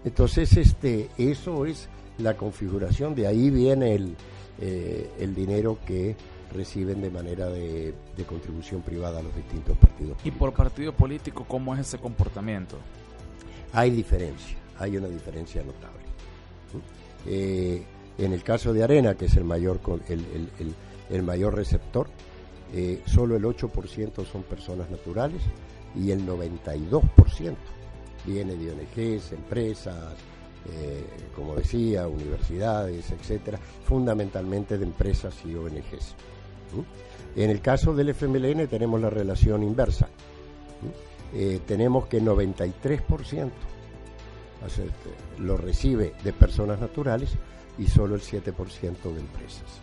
Entonces, 0.04 0.56
este, 0.56 1.08
eso 1.16 1.66
es 1.66 1.88
la 2.18 2.36
configuración, 2.36 3.14
de 3.14 3.26
ahí 3.26 3.50
viene 3.50 3.94
el, 3.94 4.16
eh, 4.60 5.10
el 5.18 5.34
dinero 5.34 5.78
que 5.86 6.14
reciben 6.52 7.02
de 7.02 7.10
manera 7.10 7.48
de, 7.48 7.94
contribución 8.28 8.82
privada 8.82 9.18
a 9.18 9.22
los 9.22 9.34
distintos 9.34 9.76
partidos. 9.76 10.16
¿Y 10.24 10.30
por 10.30 10.52
partido 10.52 10.92
político 10.92 11.44
cómo 11.46 11.74
es 11.74 11.80
ese 11.80 11.98
comportamiento? 11.98 12.76
Hay 13.72 13.90
diferencia, 13.90 14.56
hay 14.78 14.96
una 14.96 15.08
diferencia 15.08 15.62
notable. 15.62 16.04
Eh, 17.26 17.82
en 18.18 18.32
el 18.32 18.42
caso 18.44 18.72
de 18.72 18.84
Arena, 18.84 19.14
que 19.16 19.24
es 19.24 19.36
el 19.36 19.44
mayor, 19.44 19.80
el, 20.08 20.20
el, 20.60 20.74
el, 21.10 21.22
mayor 21.24 21.56
receptor, 21.56 22.06
eh, 22.76 23.02
solo 23.06 23.36
el 23.36 23.44
8% 23.44 24.26
son 24.26 24.42
personas 24.42 24.90
naturales 24.90 25.42
y 25.94 26.10
el 26.10 26.26
92% 26.26 27.54
viene 28.26 28.56
de 28.56 28.72
ONGs, 28.72 29.30
empresas, 29.30 30.14
eh, 30.72 31.06
como 31.36 31.54
decía, 31.54 32.08
universidades, 32.08 33.12
etcétera, 33.12 33.60
fundamentalmente 33.84 34.76
de 34.76 34.86
empresas 34.86 35.36
y 35.44 35.54
ONGs. 35.54 36.16
En 37.36 37.50
el 37.50 37.60
caso 37.60 37.94
del 37.94 38.08
FMLN 38.08 38.66
tenemos 38.66 39.00
la 39.00 39.08
relación 39.10 39.62
inversa. 39.62 40.08
Eh, 41.32 41.60
tenemos 41.64 42.06
que 42.06 42.20
93% 42.20 43.50
lo 45.38 45.56
recibe 45.56 46.14
de 46.24 46.32
personas 46.32 46.80
naturales 46.80 47.30
y 47.78 47.86
solo 47.86 48.16
el 48.16 48.20
7% 48.20 49.12
de 49.12 49.20
empresas. 49.20 49.80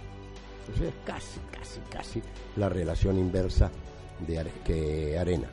Entonces 0.61 0.89
es 0.89 1.05
casi, 1.05 1.39
casi, 1.51 1.79
casi. 1.89 2.21
La 2.57 2.69
relación 2.69 3.17
inversa 3.17 3.71
de 4.27 4.45
que 4.63 5.17
Arena. 5.17 5.47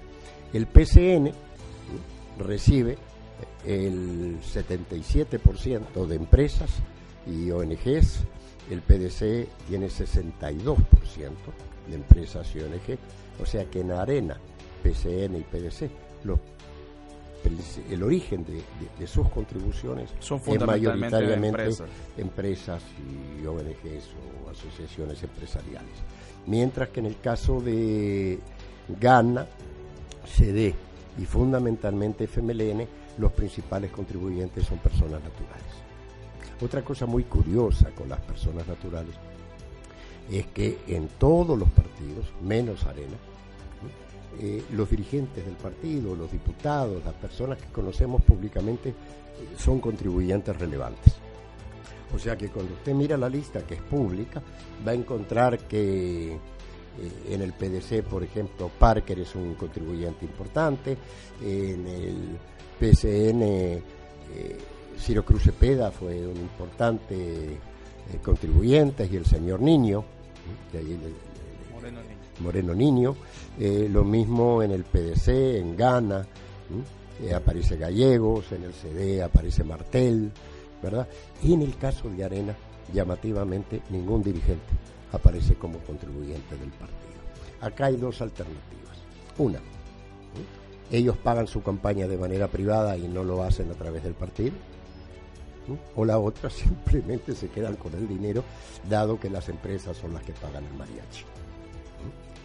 El 0.52 0.66
PCN 0.66 1.32
recibe 2.38 2.96
el 3.64 4.40
77% 4.40 6.06
de 6.06 6.16
empresas 6.16 6.70
y 7.26 7.50
ONGs, 7.50 8.20
el 8.70 8.82
PDC 8.82 9.48
tiene 9.68 9.88
62% 9.88 10.76
de 11.88 11.94
empresas 11.94 12.54
y 12.54 12.60
ONG, 12.60 12.98
o 13.40 13.46
sea 13.46 13.64
que 13.66 13.80
en 13.80 13.92
Arena, 13.92 14.38
PCN 14.82 15.36
y 15.36 15.42
PDC, 15.42 15.90
el 17.90 18.02
origen 18.02 18.44
de, 18.44 19.06
sus 19.06 19.28
contribuciones 19.28 20.10
son 20.20 20.40
es 20.46 20.66
mayoritariamente 20.66 21.84
empresas. 22.16 22.82
y 23.40 23.46
ONGs 23.46 24.04
o 24.44 24.50
asociaciones 24.50 25.22
empresariales. 25.22 25.94
Mientras 26.46 26.88
que 26.88 27.00
en 27.00 27.06
el 27.06 27.20
caso 27.20 27.60
de 27.60 28.38
Ghana, 29.00 29.46
CD 30.26 30.74
y 31.18 31.24
fundamentalmente 31.24 32.24
FMLN, 32.24 32.86
los 33.18 33.32
principales 33.32 33.90
contribuyentes 33.90 34.66
son 34.66 34.78
personas 34.78 35.22
naturales. 35.22 35.88
Otra 36.60 36.82
cosa 36.82 37.06
muy 37.06 37.24
curiosa 37.24 37.90
con 37.90 38.08
las 38.08 38.20
personas 38.20 38.66
naturales 38.66 39.14
es 40.30 40.46
que 40.48 40.78
en 40.88 41.08
todos 41.18 41.58
los 41.58 41.68
partidos, 41.70 42.26
menos 42.42 42.84
Arena, 42.84 43.16
eh, 44.40 44.62
los 44.72 44.88
dirigentes 44.88 45.44
del 45.44 45.56
partido, 45.56 46.14
los 46.14 46.30
diputados, 46.30 47.04
las 47.04 47.14
personas 47.14 47.58
que 47.58 47.66
conocemos 47.72 48.22
públicamente, 48.22 48.90
eh, 48.90 48.94
son 49.56 49.80
contribuyentes 49.80 50.56
relevantes. 50.56 51.14
O 52.14 52.18
sea 52.18 52.36
que 52.36 52.48
cuando 52.48 52.74
usted 52.74 52.94
mira 52.94 53.16
la 53.16 53.28
lista 53.28 53.66
que 53.66 53.74
es 53.74 53.82
pública, 53.82 54.40
va 54.86 54.92
a 54.92 54.94
encontrar 54.94 55.58
que 55.60 56.34
eh, 56.34 56.38
en 57.30 57.42
el 57.42 57.52
PDC, 57.52 58.02
por 58.04 58.22
ejemplo, 58.22 58.70
Parker 58.78 59.18
es 59.18 59.34
un 59.34 59.54
contribuyente 59.54 60.24
importante, 60.24 60.96
en 61.42 61.86
el 61.86 62.38
PCN, 62.78 63.82
Ciro 64.98 65.24
Cruz 65.24 65.42
Cepeda 65.44 65.90
fue 65.90 66.26
un 66.26 66.36
importante 66.36 67.58
contribuyente 68.22 69.08
y 69.10 69.16
el 69.16 69.26
señor 69.26 69.60
Niño, 69.60 70.04
Moreno 72.40 72.74
Niño, 72.74 73.16
eh, 73.58 73.88
lo 73.90 74.04
mismo 74.04 74.62
en 74.62 74.70
el 74.70 74.84
PDC, 74.84 75.58
en 75.58 75.76
Ghana, 75.76 76.26
eh, 77.22 77.34
aparece 77.34 77.76
Gallegos, 77.76 78.52
en 78.52 78.64
el 78.64 78.72
CD 78.72 79.22
aparece 79.22 79.64
Martel, 79.64 80.30
¿verdad? 80.82 81.08
Y 81.42 81.54
en 81.54 81.62
el 81.62 81.76
caso 81.76 82.08
de 82.08 82.24
Arena, 82.24 82.54
llamativamente, 82.92 83.82
ningún 83.90 84.22
dirigente 84.22 84.72
aparece 85.12 85.54
como 85.54 85.78
contribuyente 85.78 86.56
del 86.56 86.70
partido. 86.70 86.98
Acá 87.60 87.86
hay 87.86 87.96
dos 87.96 88.20
alternativas. 88.20 88.98
Una, 89.38 89.60
ellos 90.90 91.16
pagan 91.18 91.46
su 91.46 91.62
campaña 91.62 92.06
de 92.06 92.16
manera 92.16 92.48
privada 92.48 92.96
y 92.96 93.08
no 93.08 93.22
lo 93.22 93.42
hacen 93.42 93.70
a 93.70 93.74
través 93.74 94.02
del 94.02 94.14
partido. 94.14 94.54
O 95.96 96.04
la 96.04 96.18
otra, 96.18 96.48
simplemente 96.50 97.34
se 97.34 97.48
quedan 97.48 97.76
con 97.76 97.92
el 97.94 98.08
dinero, 98.08 98.42
dado 98.88 99.20
que 99.20 99.28
las 99.28 99.48
empresas 99.48 99.96
son 99.96 100.14
las 100.14 100.22
que 100.22 100.32
pagan 100.32 100.64
el 100.64 100.74
mariachi. 100.74 101.24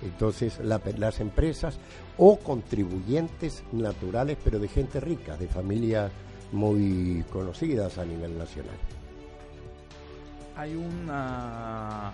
Entonces, 0.04 0.60
las 0.60 1.20
empresas 1.20 1.78
o 2.18 2.38
contribuyentes 2.38 3.64
naturales, 3.72 4.38
pero 4.44 4.60
de 4.60 4.68
gente 4.68 5.00
rica, 5.00 5.38
de 5.38 5.48
familias 5.48 6.12
muy 6.52 7.24
conocidas 7.32 7.98
a 7.98 8.06
nivel 8.06 8.38
nacional. 8.38 8.76
Hay 10.56 10.76
una 10.76 12.14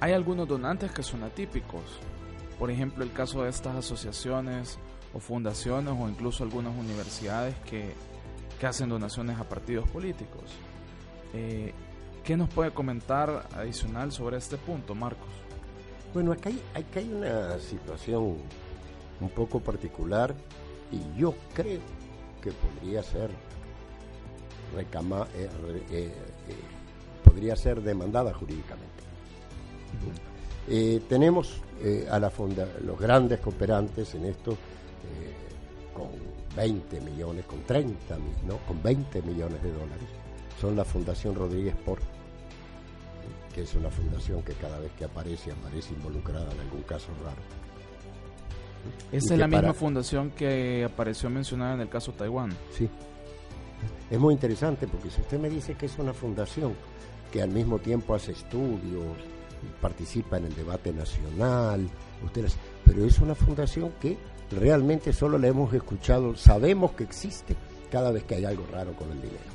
hay 0.00 0.12
algunos 0.12 0.46
donantes 0.46 0.90
que 0.90 1.02
son 1.02 1.22
atípicos. 1.22 1.82
Por 2.58 2.70
ejemplo, 2.70 3.04
el 3.04 3.12
caso 3.12 3.42
de 3.42 3.50
estas 3.50 3.74
asociaciones 3.76 4.78
o 5.14 5.18
fundaciones 5.18 5.94
o 5.98 6.08
incluso 6.08 6.44
algunas 6.44 6.76
universidades 6.76 7.54
que, 7.64 7.94
que 8.60 8.66
hacen 8.66 8.90
donaciones 8.90 9.38
a 9.38 9.44
partidos 9.44 9.88
políticos. 9.88 10.42
Eh, 11.32 11.72
¿Qué 12.22 12.36
nos 12.36 12.48
puede 12.48 12.70
comentar 12.72 13.48
adicional 13.54 14.12
sobre 14.12 14.36
este 14.36 14.56
punto, 14.56 14.94
Marcos? 14.94 15.28
Bueno, 16.14 16.30
acá 16.30 16.48
hay, 16.48 17.12
una 17.12 17.58
situación 17.58 18.36
un 19.20 19.28
poco 19.30 19.58
particular 19.58 20.32
y 20.92 21.18
yo 21.18 21.34
creo 21.52 21.80
que 22.40 22.52
podría 22.52 23.02
ser 23.02 23.30
recama, 24.76 25.26
eh, 25.34 25.48
eh, 25.90 26.12
podría 27.24 27.56
ser 27.56 27.82
demandada 27.82 28.32
jurídicamente. 28.32 28.94
tenemos 31.08 31.60
a 32.08 32.18
la 32.20 32.30
funda, 32.30 32.68
los 32.84 32.96
grandes 32.96 33.40
cooperantes 33.40 34.14
en 34.14 34.26
esto 34.26 34.56
con 35.92 36.10
20 36.56 37.00
millones, 37.00 37.44
con 37.44 37.60
30, 37.64 38.16
¿no? 38.46 38.58
con 38.68 38.80
20 38.80 39.20
millones 39.22 39.60
de 39.64 39.72
dólares, 39.72 40.08
son 40.60 40.76
la 40.76 40.84
Fundación 40.84 41.34
Rodríguez 41.34 41.74
Por, 41.84 41.98
que 43.54 43.62
es 43.62 43.74
una 43.74 43.90
fundación 43.90 44.42
que 44.42 44.52
cada 44.54 44.78
vez 44.78 44.90
que 44.92 45.04
aparece, 45.04 45.52
aparece 45.52 45.94
involucrada 45.94 46.50
en 46.52 46.60
algún 46.60 46.82
caso 46.82 47.08
raro. 47.24 47.40
Esa 49.12 49.34
es 49.34 49.40
la 49.40 49.46
misma 49.46 49.72
fundación 49.72 50.30
que 50.32 50.84
apareció 50.84 51.30
mencionada 51.30 51.74
en 51.74 51.80
el 51.80 51.88
caso 51.88 52.12
Taiwán. 52.12 52.50
Sí. 52.70 52.88
Es 54.10 54.18
muy 54.18 54.34
interesante 54.34 54.86
porque 54.86 55.10
si 55.10 55.20
usted 55.20 55.38
me 55.38 55.48
dice 55.48 55.74
que 55.74 55.86
es 55.86 55.98
una 55.98 56.12
fundación 56.12 56.74
que 57.32 57.40
al 57.42 57.50
mismo 57.50 57.78
tiempo 57.78 58.14
hace 58.14 58.32
estudios, 58.32 59.16
participa 59.80 60.36
en 60.36 60.46
el 60.46 60.54
debate 60.54 60.92
nacional, 60.92 61.88
ustedes, 62.24 62.56
pero 62.84 63.04
es 63.04 63.18
una 63.20 63.34
fundación 63.34 63.92
que 64.00 64.18
realmente 64.50 65.12
solo 65.12 65.38
la 65.38 65.48
hemos 65.48 65.72
escuchado, 65.72 66.36
sabemos 66.36 66.92
que 66.92 67.04
existe 67.04 67.56
cada 67.90 68.10
vez 68.10 68.24
que 68.24 68.34
hay 68.34 68.44
algo 68.44 68.66
raro 68.70 68.92
con 68.94 69.10
el 69.10 69.20
dinero. 69.20 69.54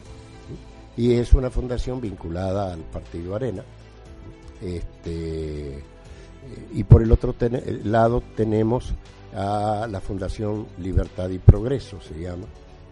Y 0.97 1.13
es 1.13 1.33
una 1.33 1.49
fundación 1.49 2.01
vinculada 2.01 2.73
al 2.73 2.79
Partido 2.79 3.35
Arena. 3.35 3.63
Este, 4.61 5.83
y 6.73 6.83
por 6.83 7.01
el 7.01 7.11
otro 7.11 7.35
lado 7.83 8.21
tenemos 8.35 8.93
a 9.35 9.87
la 9.89 10.01
Fundación 10.01 10.67
Libertad 10.79 11.29
y 11.29 11.39
Progreso, 11.39 12.01
se 12.01 12.19
llama, 12.19 12.45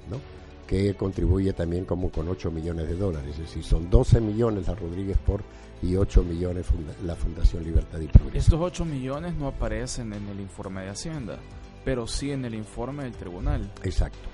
¿no? 0.10 0.20
que 0.68 0.96
contribuye 0.96 1.54
también 1.54 1.86
como 1.86 2.10
con 2.10 2.28
8 2.28 2.52
millones 2.52 2.90
de 2.90 2.96
dólares, 2.96 3.32
es 3.32 3.40
decir, 3.40 3.64
son 3.64 3.90
12 3.90 4.20
millones 4.20 4.68
la 4.68 4.76
Rodríguez 4.76 5.18
por 5.18 5.42
y 5.82 5.96
8 5.96 6.24
millones 6.24 6.66
la 7.06 7.16
Fundación 7.16 7.64
Libertad 7.64 8.00
y 8.00 8.08
Progreso. 8.08 8.38
Estos 8.38 8.60
8 8.60 8.84
millones 8.86 9.34
no 9.36 9.48
aparecen 9.48 10.12
en 10.14 10.28
el 10.28 10.42
informe 10.42 10.82
de 10.82 10.90
Hacienda 10.90 11.40
pero 11.88 12.06
sí 12.06 12.34
en 12.34 12.44
el 12.44 12.54
informe 12.54 13.06
del 13.06 13.14
tribunal. 13.14 13.72
Exacto. 13.82 14.28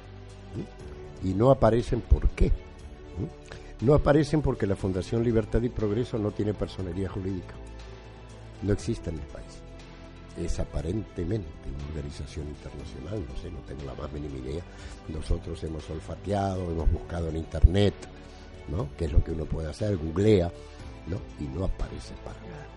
Y 1.24 1.36
no 1.36 1.52
aparecen 1.52 2.02
por 2.02 2.28
qué. 2.30 2.52
No 3.82 3.94
aparecen 3.94 4.42
porque 4.42 4.68
la 4.68 4.76
Fundación 4.76 5.24
Libertad 5.24 5.62
y 5.62 5.70
Progreso 5.70 6.18
no 6.18 6.32
tiene 6.32 6.54
personería 6.54 7.10
jurídica. 7.10 7.54
No 8.62 8.74
existe 8.74 9.10
en 9.10 9.18
el 9.20 9.26
país. 9.26 9.62
Es 10.38 10.60
aparentemente 10.60 11.50
una 11.68 11.86
organización 11.90 12.48
internacional, 12.48 13.24
no 13.28 13.42
sé, 13.42 13.52
no 13.52 13.60
tengo 13.60 13.84
la 13.84 13.94
más 13.94 14.12
mínima 14.12 14.38
idea. 14.38 14.64
Nosotros 15.10 15.64
hemos 15.64 15.88
olfateado, 15.90 16.72
hemos 16.72 16.92
buscado 16.92 17.30
en 17.30 17.38
internet, 17.38 17.94
¿no? 18.70 18.90
¿Qué 18.98 19.06
es 19.06 19.12
lo 19.12 19.24
que 19.24 19.32
uno 19.32 19.46
puede 19.46 19.70
hacer? 19.70 19.98
Googlea, 19.98 20.52
¿no? 21.08 21.18
Y 21.40 21.48
no 21.48 21.66
aparece 21.66 22.14
para 22.24 22.40
nada. 22.40 22.74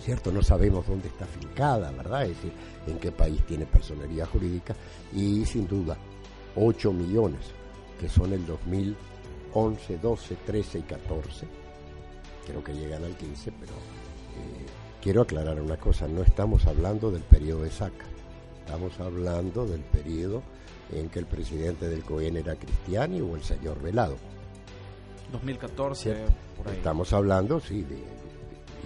¿cierto? 0.00 0.32
No 0.32 0.42
sabemos 0.42 0.86
dónde 0.86 1.08
está 1.08 1.26
fincada, 1.26 1.90
¿verdad? 1.90 2.22
Es 2.22 2.28
decir, 2.28 2.52
en 2.86 2.98
qué 2.98 3.12
país 3.12 3.44
tiene 3.46 3.66
personería 3.66 4.26
jurídica 4.26 4.74
y 5.12 5.44
sin 5.44 5.66
duda 5.66 5.96
8 6.56 6.92
millones, 6.92 7.40
que 8.00 8.08
son 8.08 8.32
el 8.32 8.46
2011, 9.58 9.98
12, 9.98 10.36
13 10.46 10.78
y 10.78 10.82
14, 10.82 11.46
creo 12.46 12.62
que 12.62 12.72
llegan 12.72 13.04
al 13.04 13.16
15, 13.16 13.52
pero 13.58 13.72
eh, 13.72 14.66
quiero 15.02 15.22
aclarar 15.22 15.60
una 15.60 15.76
cosa, 15.76 16.06
no 16.06 16.22
estamos 16.22 16.66
hablando 16.66 17.10
del 17.10 17.22
periodo 17.22 17.62
de 17.62 17.70
Saca, 17.70 18.06
estamos 18.64 18.98
hablando 19.00 19.66
del 19.66 19.80
periodo 19.80 20.42
en 20.92 21.08
que 21.08 21.18
el 21.18 21.26
presidente 21.26 21.88
del 21.88 22.04
COEN 22.04 22.36
era 22.36 22.54
Cristiani 22.54 23.20
o 23.20 23.34
el 23.34 23.42
señor 23.42 23.82
Velado. 23.82 24.16
2014, 25.32 26.14
por 26.56 26.68
ahí. 26.68 26.76
Estamos 26.76 27.12
hablando, 27.12 27.60
sí, 27.60 27.82
de 27.82 27.98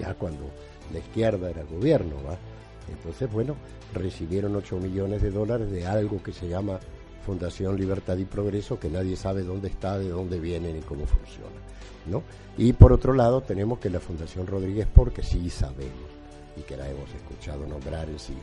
ya 0.00 0.14
cuando 0.14 0.50
la 0.92 0.98
izquierda 0.98 1.50
era 1.50 1.60
el 1.60 1.68
gobierno, 1.68 2.16
¿va? 2.24 2.36
Entonces, 2.90 3.30
bueno, 3.30 3.54
recibieron 3.94 4.56
8 4.56 4.78
millones 4.78 5.22
de 5.22 5.30
dólares 5.30 5.70
de 5.70 5.86
algo 5.86 6.20
que 6.22 6.32
se 6.32 6.48
llama 6.48 6.80
Fundación 7.24 7.76
Libertad 7.76 8.16
y 8.18 8.24
Progreso, 8.24 8.78
que 8.78 8.88
nadie 8.88 9.16
sabe 9.16 9.42
dónde 9.42 9.68
está, 9.68 9.98
de 9.98 10.08
dónde 10.08 10.40
viene 10.40 10.72
ni 10.72 10.80
cómo 10.80 11.06
funciona, 11.06 11.56
¿no? 12.06 12.22
Y 12.58 12.72
por 12.72 12.92
otro 12.92 13.12
lado, 13.12 13.42
tenemos 13.42 13.78
que 13.78 13.90
la 13.90 14.00
Fundación 14.00 14.46
Rodríguez 14.46 14.86
porque 14.92 15.22
sí 15.22 15.48
sabemos, 15.50 16.10
y 16.56 16.62
que 16.62 16.76
la 16.76 16.88
hemos 16.88 17.08
escuchado 17.14 17.66
nombrar 17.66 18.08
en 18.08 18.18
sí, 18.18 18.34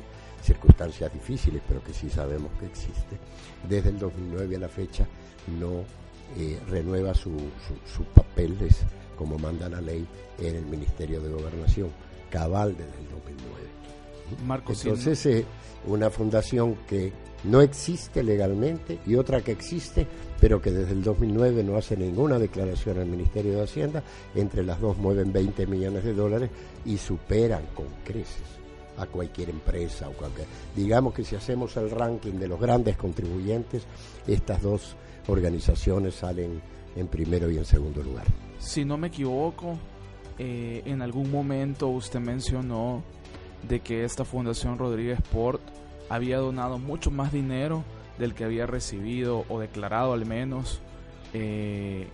circunstancias 0.41 1.11
difíciles, 1.13 1.61
pero 1.67 1.83
que 1.83 1.93
sí 1.93 2.09
sabemos 2.09 2.51
que 2.59 2.65
existe, 2.65 3.17
desde 3.67 3.89
el 3.89 3.99
2009 3.99 4.55
a 4.55 4.59
la 4.59 4.69
fecha 4.69 5.05
no 5.59 5.83
eh, 6.37 6.59
renueva 6.67 7.13
su, 7.13 7.31
su, 7.31 7.75
sus 7.93 8.05
papeles 8.07 8.83
como 9.17 9.37
manda 9.37 9.67
la 9.67 9.81
ley 9.81 10.07
en 10.37 10.55
el 10.55 10.65
Ministerio 10.65 11.19
de 11.21 11.29
Gobernación 11.29 11.89
cabal 12.29 12.71
desde 12.77 12.97
el 12.99 13.09
2009. 13.09 13.69
Marcos 14.45 14.85
Entonces, 14.85 15.25
eh, 15.25 15.45
una 15.85 16.09
fundación 16.09 16.75
que 16.87 17.11
no 17.43 17.61
existe 17.61 18.23
legalmente 18.23 18.99
y 19.05 19.15
otra 19.15 19.41
que 19.41 19.51
existe, 19.51 20.05
pero 20.39 20.61
que 20.61 20.71
desde 20.71 20.91
el 20.91 21.03
2009 21.03 21.63
no 21.63 21.77
hace 21.77 21.95
ninguna 21.95 22.37
declaración 22.39 22.99
al 22.99 23.05
Ministerio 23.05 23.55
de 23.55 23.63
Hacienda, 23.63 24.03
entre 24.35 24.63
las 24.63 24.79
dos 24.79 24.97
mueven 24.97 25.31
20 25.31 25.67
millones 25.67 26.03
de 26.03 26.13
dólares 26.13 26.49
y 26.85 26.97
superan 26.97 27.63
con 27.73 27.87
creces 28.03 28.59
a 28.97 29.05
cualquier 29.05 29.49
empresa 29.49 30.09
o 30.09 30.13
cualquier. 30.13 30.47
Digamos 30.75 31.13
que 31.13 31.23
si 31.23 31.35
hacemos 31.35 31.77
el 31.77 31.89
ranking 31.89 32.33
de 32.33 32.47
los 32.47 32.59
grandes 32.59 32.97
contribuyentes, 32.97 33.83
estas 34.27 34.61
dos 34.61 34.95
organizaciones 35.27 36.15
salen 36.15 36.61
en 36.95 37.07
primero 37.07 37.49
y 37.49 37.57
en 37.57 37.65
segundo 37.65 38.03
lugar. 38.03 38.25
Si 38.59 38.83
no 38.83 38.97
me 38.97 39.07
equivoco, 39.07 39.77
eh, 40.37 40.81
en 40.85 41.01
algún 41.01 41.31
momento 41.31 41.87
usted 41.87 42.19
mencionó 42.19 43.03
de 43.67 43.79
que 43.79 44.03
esta 44.03 44.25
Fundación 44.25 44.77
Rodríguez 44.77 45.19
Port 45.31 45.61
había 46.09 46.37
donado 46.37 46.79
mucho 46.79 47.11
más 47.11 47.31
dinero 47.31 47.83
del 48.17 48.33
que 48.33 48.43
había 48.43 48.65
recibido 48.65 49.45
o 49.47 49.59
declarado 49.59 50.13
al 50.13 50.25
menos 50.25 50.81
eh, 51.33 52.07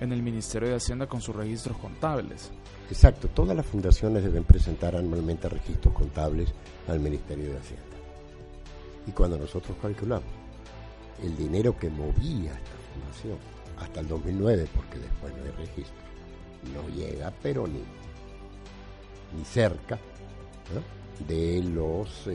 en 0.00 0.12
el 0.12 0.22
Ministerio 0.22 0.68
de 0.68 0.76
Hacienda 0.76 1.06
con 1.06 1.20
sus 1.20 1.36
registros 1.36 1.76
contables. 1.76 2.50
Exacto, 2.88 3.28
todas 3.28 3.56
las 3.56 3.66
fundaciones 3.66 4.24
deben 4.24 4.44
presentar 4.44 4.96
anualmente 4.96 5.48
registros 5.48 5.94
contables 5.94 6.52
al 6.88 6.98
Ministerio 6.98 7.52
de 7.52 7.58
Hacienda. 7.58 7.84
Y 9.06 9.12
cuando 9.12 9.38
nosotros 9.38 9.76
calculamos 9.80 10.28
el 11.22 11.36
dinero 11.36 11.76
que 11.76 11.90
movía 11.90 12.52
esta 12.52 12.70
fundación 12.94 13.38
hasta 13.78 14.00
el 14.00 14.08
2009, 14.08 14.66
porque 14.74 14.98
después 14.98 15.32
no 15.36 15.44
hay 15.44 15.66
registro, 15.66 15.94
no 16.74 16.88
llega, 16.94 17.32
pero 17.42 17.66
ni, 17.66 17.80
ni 19.36 19.44
cerca 19.44 19.98
de 21.28 21.62
los 21.62 22.26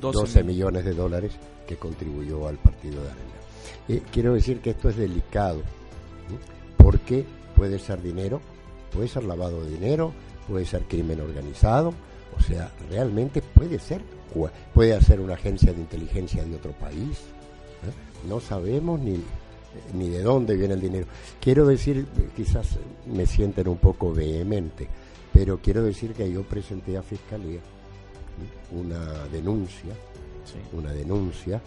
12, 0.00 0.40
eh, 0.40 0.44
millones 0.44 0.84
de 0.84 0.94
dólares 0.94 1.32
que 1.66 1.76
contribuyó 1.76 2.46
al 2.48 2.58
partido 2.58 3.02
de 3.02 3.10
Arena. 3.10 3.36
Eh, 3.88 4.02
quiero 4.12 4.34
decir 4.34 4.60
que 4.60 4.70
esto 4.70 4.88
es 4.88 4.96
delicado, 4.96 5.62
porque 6.76 7.24
puede 7.54 7.78
ser 7.78 8.02
dinero, 8.02 8.40
puede 8.92 9.08
ser 9.08 9.24
lavado 9.24 9.64
de 9.64 9.70
dinero, 9.70 10.12
puede 10.48 10.64
ser 10.64 10.82
crimen 10.82 11.20
organizado, 11.20 11.92
o 12.36 12.42
sea, 12.42 12.70
realmente 12.90 13.42
puede 13.42 13.78
ser, 13.78 14.02
puede 14.74 15.00
ser 15.00 15.20
una 15.20 15.34
agencia 15.34 15.72
de 15.72 15.80
inteligencia 15.80 16.44
de 16.44 16.54
otro 16.54 16.72
país, 16.72 17.22
no 18.28 18.40
sabemos 18.40 19.00
ni, 19.00 19.22
ni 19.94 20.08
de 20.08 20.22
dónde 20.22 20.56
viene 20.56 20.74
el 20.74 20.80
dinero. 20.80 21.06
Quiero 21.40 21.66
decir, 21.66 22.06
quizás 22.34 22.78
me 23.06 23.26
sienten 23.26 23.68
un 23.68 23.78
poco 23.78 24.12
vehemente, 24.12 24.88
pero 25.32 25.58
quiero 25.58 25.82
decir 25.82 26.12
que 26.12 26.30
yo 26.30 26.42
presenté 26.42 26.96
a 26.96 27.02
Fiscalía 27.02 27.60
una 28.72 29.26
denuncia, 29.28 29.94
una 30.72 30.92
denuncia, 30.92 31.60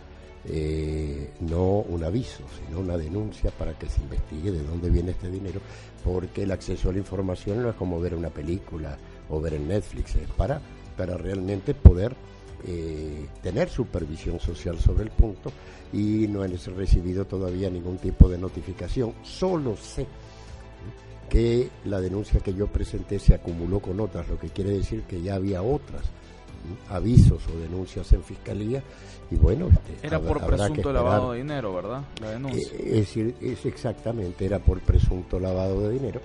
eh, 0.46 1.32
no 1.42 1.80
un 1.80 2.04
aviso, 2.04 2.44
sino 2.66 2.80
una 2.80 2.98
denuncia 2.98 3.52
para 3.52 3.78
que 3.78 3.90
se 3.90 4.02
investigue 4.02 4.52
de 4.52 4.64
dónde 4.64 4.90
viene 4.90 5.12
este 5.12 5.30
dinero, 5.30 5.60
porque 6.04 6.44
el 6.44 6.52
acceso 6.52 6.90
a 6.90 6.94
la 6.94 7.00
información 7.00 7.62
no 7.62 7.70
es 7.70 7.76
como 7.76 8.00
ver 8.00 8.16
una 8.16 8.30
película 8.30 8.98
o 9.30 9.42
ver 9.42 9.56
en 9.56 9.68
Netflix, 9.68 10.16
es 10.16 10.30
para, 10.30 10.62
para 10.96 11.18
realmente 11.18 11.74
poder 11.74 12.16
eh, 12.66 13.28
tener 13.42 13.70
supervisión 13.70 14.40
social 14.40 14.80
sobre 14.80 15.04
el 15.04 15.12
punto 15.12 15.52
y 15.94 16.28
no 16.28 16.44
he 16.44 16.48
recibido 16.48 17.26
todavía 17.26 17.70
ningún 17.70 17.98
tipo 17.98 18.30
de 18.30 18.38
notificación. 18.38 19.14
Solo 19.24 19.76
sé 19.76 20.06
que 21.30 21.70
la 21.86 22.02
denuncia 22.02 22.40
que 22.40 22.54
yo 22.54 22.68
presenté 22.68 23.20
se 23.20 23.36
acumuló 23.36 23.80
con 23.80 24.00
otras, 24.00 24.28
lo 24.28 24.40
que 24.40 24.50
quiere 24.50 24.72
decir 24.72 25.04
que 25.04 25.22
ya 25.22 25.36
había 25.36 25.62
otras 25.62 26.04
avisos 26.90 27.42
o 27.48 27.60
denuncias 27.60 28.12
en 28.14 28.24
fiscalía 28.24 28.84
y 29.32 29.36
bueno 29.36 29.68
este, 29.68 30.08
era 30.08 30.20
por 30.20 30.46
presunto 30.46 30.94
lavado 30.94 31.32
de 31.32 31.40
dinero 31.40 31.74
verdad 31.74 32.04
la 32.22 32.32
denuncia. 32.32 32.74
Eh, 32.74 32.84
es 32.86 32.94
decir 32.94 33.36
es 33.42 33.66
exactamente 33.66 34.46
era 34.46 34.60
por 34.60 34.80
presunto 34.80 35.40
lavado 35.40 35.82
de 35.88 35.94
dinero 35.94 36.22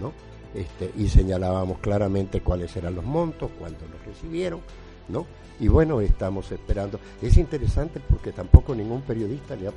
no 0.00 0.12
este, 0.54 0.90
y 0.96 1.08
señalábamos 1.08 1.78
claramente 1.78 2.40
cuáles 2.40 2.74
eran 2.76 2.94
los 2.94 3.04
montos 3.04 3.50
cuántos 3.58 3.88
los 3.90 4.04
recibieron 4.04 4.60
no 5.08 5.26
y 5.60 5.68
bueno 5.68 6.00
estamos 6.00 6.50
esperando. 6.50 6.98
Es 7.20 7.36
interesante 7.36 8.00
porque 8.00 8.32
tampoco 8.32 8.74
ningún 8.74 9.02
periodista 9.02 9.54
le 9.54 9.68
ha, 9.68 9.72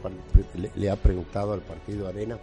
le 0.75 0.89
ha 0.89 0.95
preguntado 0.95 1.51
al 1.51 1.59
partido 1.59 2.07
Arena 2.07 2.37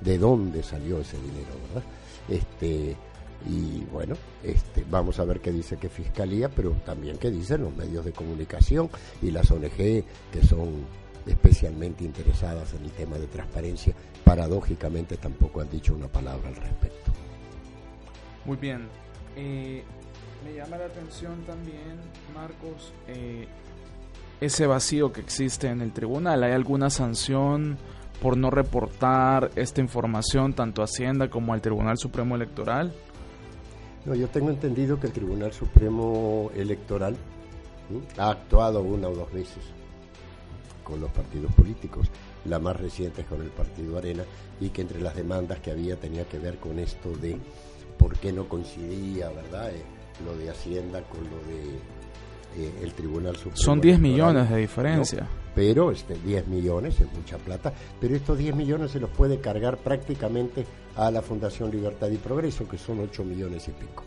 de 0.00 0.18
dónde 0.18 0.62
salió 0.62 1.00
ese 1.00 1.18
dinero 1.18 1.48
verdad 1.68 1.84
este 2.28 2.96
y 3.44 3.84
bueno, 3.92 4.14
este, 4.42 4.84
vamos 4.88 5.18
a 5.20 5.24
ver 5.24 5.40
qué 5.40 5.52
dice 5.52 5.76
que 5.76 5.88
Fiscalía, 5.88 6.48
pero 6.48 6.70
también 6.84 7.18
qué 7.18 7.30
dicen 7.30 7.62
los 7.62 7.76
medios 7.76 8.04
de 8.04 8.12
comunicación 8.12 8.88
y 9.22 9.30
las 9.30 9.50
ONG 9.50 9.76
que 9.76 10.42
son 10.48 10.86
especialmente 11.26 12.04
interesadas 12.04 12.72
en 12.74 12.84
el 12.84 12.92
tema 12.92 13.18
de 13.18 13.26
transparencia, 13.26 13.94
paradójicamente 14.24 15.16
tampoco 15.16 15.60
han 15.60 15.70
dicho 15.70 15.94
una 15.94 16.08
palabra 16.08 16.48
al 16.48 16.56
respecto. 16.56 17.12
Muy 18.44 18.56
bien. 18.56 18.88
Eh, 19.36 19.82
me 20.44 20.54
llama 20.54 20.78
la 20.78 20.86
atención 20.86 21.42
también, 21.46 21.98
Marcos, 22.34 22.92
eh, 23.08 23.46
ese 24.40 24.66
vacío 24.66 25.12
que 25.12 25.20
existe 25.20 25.68
en 25.68 25.80
el 25.80 25.92
tribunal. 25.92 26.44
¿Hay 26.44 26.52
alguna 26.52 26.90
sanción 26.90 27.76
por 28.20 28.36
no 28.36 28.50
reportar 28.50 29.50
esta 29.56 29.80
información 29.80 30.52
tanto 30.52 30.82
a 30.82 30.84
Hacienda 30.84 31.28
como 31.28 31.52
al 31.52 31.60
Tribunal 31.60 31.98
Supremo 31.98 32.36
Electoral? 32.36 32.92
No, 34.06 34.14
yo 34.14 34.28
tengo 34.28 34.50
entendido 34.50 35.00
que 35.00 35.08
el 35.08 35.12
Tribunal 35.12 35.52
Supremo 35.52 36.50
Electoral 36.54 37.16
ha 38.18 38.30
actuado 38.30 38.82
una 38.82 39.08
o 39.08 39.14
dos 39.14 39.32
veces 39.32 39.62
con 40.84 41.00
los 41.00 41.10
partidos 41.10 41.52
políticos, 41.52 42.08
la 42.44 42.60
más 42.60 42.76
reciente 42.76 43.22
es 43.22 43.26
con 43.26 43.42
el 43.42 43.48
Partido 43.48 43.98
Arena, 43.98 44.22
y 44.60 44.68
que 44.68 44.82
entre 44.82 45.00
las 45.00 45.16
demandas 45.16 45.58
que 45.58 45.72
había 45.72 45.96
tenía 45.96 46.24
que 46.28 46.38
ver 46.38 46.58
con 46.58 46.78
esto 46.78 47.10
de 47.16 47.36
por 47.98 48.16
qué 48.18 48.32
no 48.32 48.48
coincidía, 48.48 49.28
¿verdad? 49.30 49.70
Eh, 49.70 49.82
lo 50.24 50.36
de 50.36 50.48
Hacienda 50.48 51.02
con 51.02 51.24
lo 51.24 51.36
de 51.48 52.64
eh, 52.64 52.72
el 52.82 52.92
Tribunal 52.94 53.34
Supremo. 53.34 53.56
Son 53.56 53.80
10 53.80 53.98
millones 53.98 54.48
de 54.48 54.56
diferencia. 54.58 55.26
Pero 55.56 55.90
este 55.90 56.14
10 56.18 56.48
millones 56.48 57.00
es 57.00 57.10
mucha 57.14 57.38
plata, 57.38 57.72
pero 57.98 58.14
estos 58.14 58.36
10 58.36 58.54
millones 58.54 58.90
se 58.90 59.00
los 59.00 59.08
puede 59.08 59.40
cargar 59.40 59.78
prácticamente 59.78 60.66
a 60.96 61.10
la 61.10 61.22
Fundación 61.22 61.70
Libertad 61.70 62.10
y 62.10 62.18
Progreso, 62.18 62.68
que 62.68 62.76
son 62.76 63.00
8 63.00 63.24
millones 63.24 63.66
y 63.66 63.70
pico. 63.70 64.04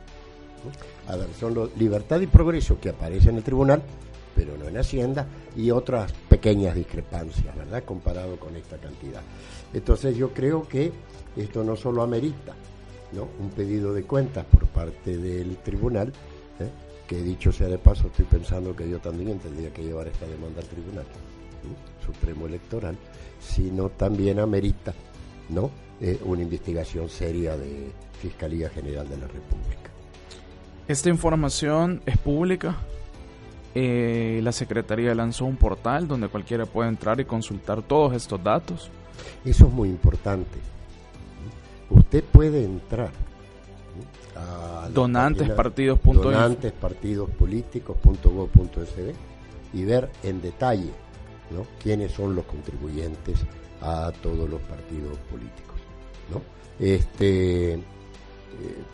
A 1.07 1.15
ver, 1.15 1.27
son 1.39 1.55
los 1.55 1.75
Libertad 1.75 2.21
y 2.21 2.27
Progreso 2.27 2.79
que 2.79 2.89
aparecen 2.89 3.31
en 3.31 3.37
el 3.37 3.43
tribunal, 3.43 3.81
pero 4.35 4.55
no 4.57 4.67
en 4.67 4.77
Hacienda, 4.77 5.25
y 5.55 5.71
otras 5.71 6.13
pequeñas 6.29 6.75
discrepancias, 6.75 7.55
¿verdad?, 7.55 7.83
comparado 7.83 8.37
con 8.37 8.55
esta 8.55 8.77
cantidad. 8.77 9.23
Entonces 9.73 10.15
yo 10.15 10.31
creo 10.31 10.67
que 10.67 10.91
esto 11.35 11.63
no 11.63 11.75
solo 11.75 12.03
amerita 12.03 12.53
¿no? 13.11 13.27
un 13.39 13.49
pedido 13.49 13.91
de 13.91 14.03
cuentas 14.03 14.45
por 14.45 14.67
parte 14.67 15.17
del 15.17 15.57
tribunal, 15.57 16.09
¿eh? 16.59 16.69
que 17.07 17.23
dicho 17.23 17.51
sea 17.51 17.67
de 17.67 17.79
paso, 17.79 18.05
estoy 18.05 18.25
pensando 18.25 18.75
que 18.75 18.87
yo 18.87 18.99
también 18.99 19.39
tendría 19.39 19.73
que 19.73 19.83
llevar 19.83 20.07
esta 20.07 20.27
demanda 20.27 20.61
al 20.61 20.67
tribunal 20.67 21.05
supremo 22.05 22.47
electoral, 22.47 22.97
sino 23.39 23.89
también 23.89 24.39
amerita 24.39 24.93
¿no? 25.49 25.70
Eh, 25.99 26.18
una 26.24 26.41
investigación 26.41 27.10
seria 27.10 27.57
de 27.57 27.91
Fiscalía 28.22 28.70
General 28.70 29.10
de 29.10 29.18
la 29.18 29.28
República. 29.28 29.89
Esta 30.88 31.10
información 31.10 32.01
es 32.05 32.18
pública. 32.18 32.78
Eh, 33.76 34.39
la 34.43 34.53
Secretaría 34.53 35.14
lanzó 35.14 35.45
un 35.45 35.57
portal 35.57 36.07
donde 36.07 36.30
cualquiera 36.30 36.66
puede 36.66 36.89
entrar 36.89 37.20
y 37.20 37.26
consultar 37.26 37.84
todos 37.84 38.14
estos 38.14 38.43
datos. 38.43 38.89
Eso 39.45 39.68
es 39.68 39.74
muy 39.74 39.89
importante. 39.89 40.57
Usted 41.89 42.24
puede 42.24 42.64
entrar 42.64 43.12
a 44.36 44.89
donantespartidos.info 44.93 46.24
donantespartidospoliticos.gov.sb 46.24 49.14
y 49.74 49.84
ver 49.84 50.10
en 50.24 50.41
detalle 50.41 50.91
quiénes 51.81 52.11
son 52.11 52.35
los 52.35 52.45
contribuyentes 52.45 53.39
a 53.81 54.11
todos 54.21 54.49
los 54.49 54.61
partidos 54.61 55.17
políticos. 55.31 55.79
Este, 56.79 57.73
eh, 57.73 57.79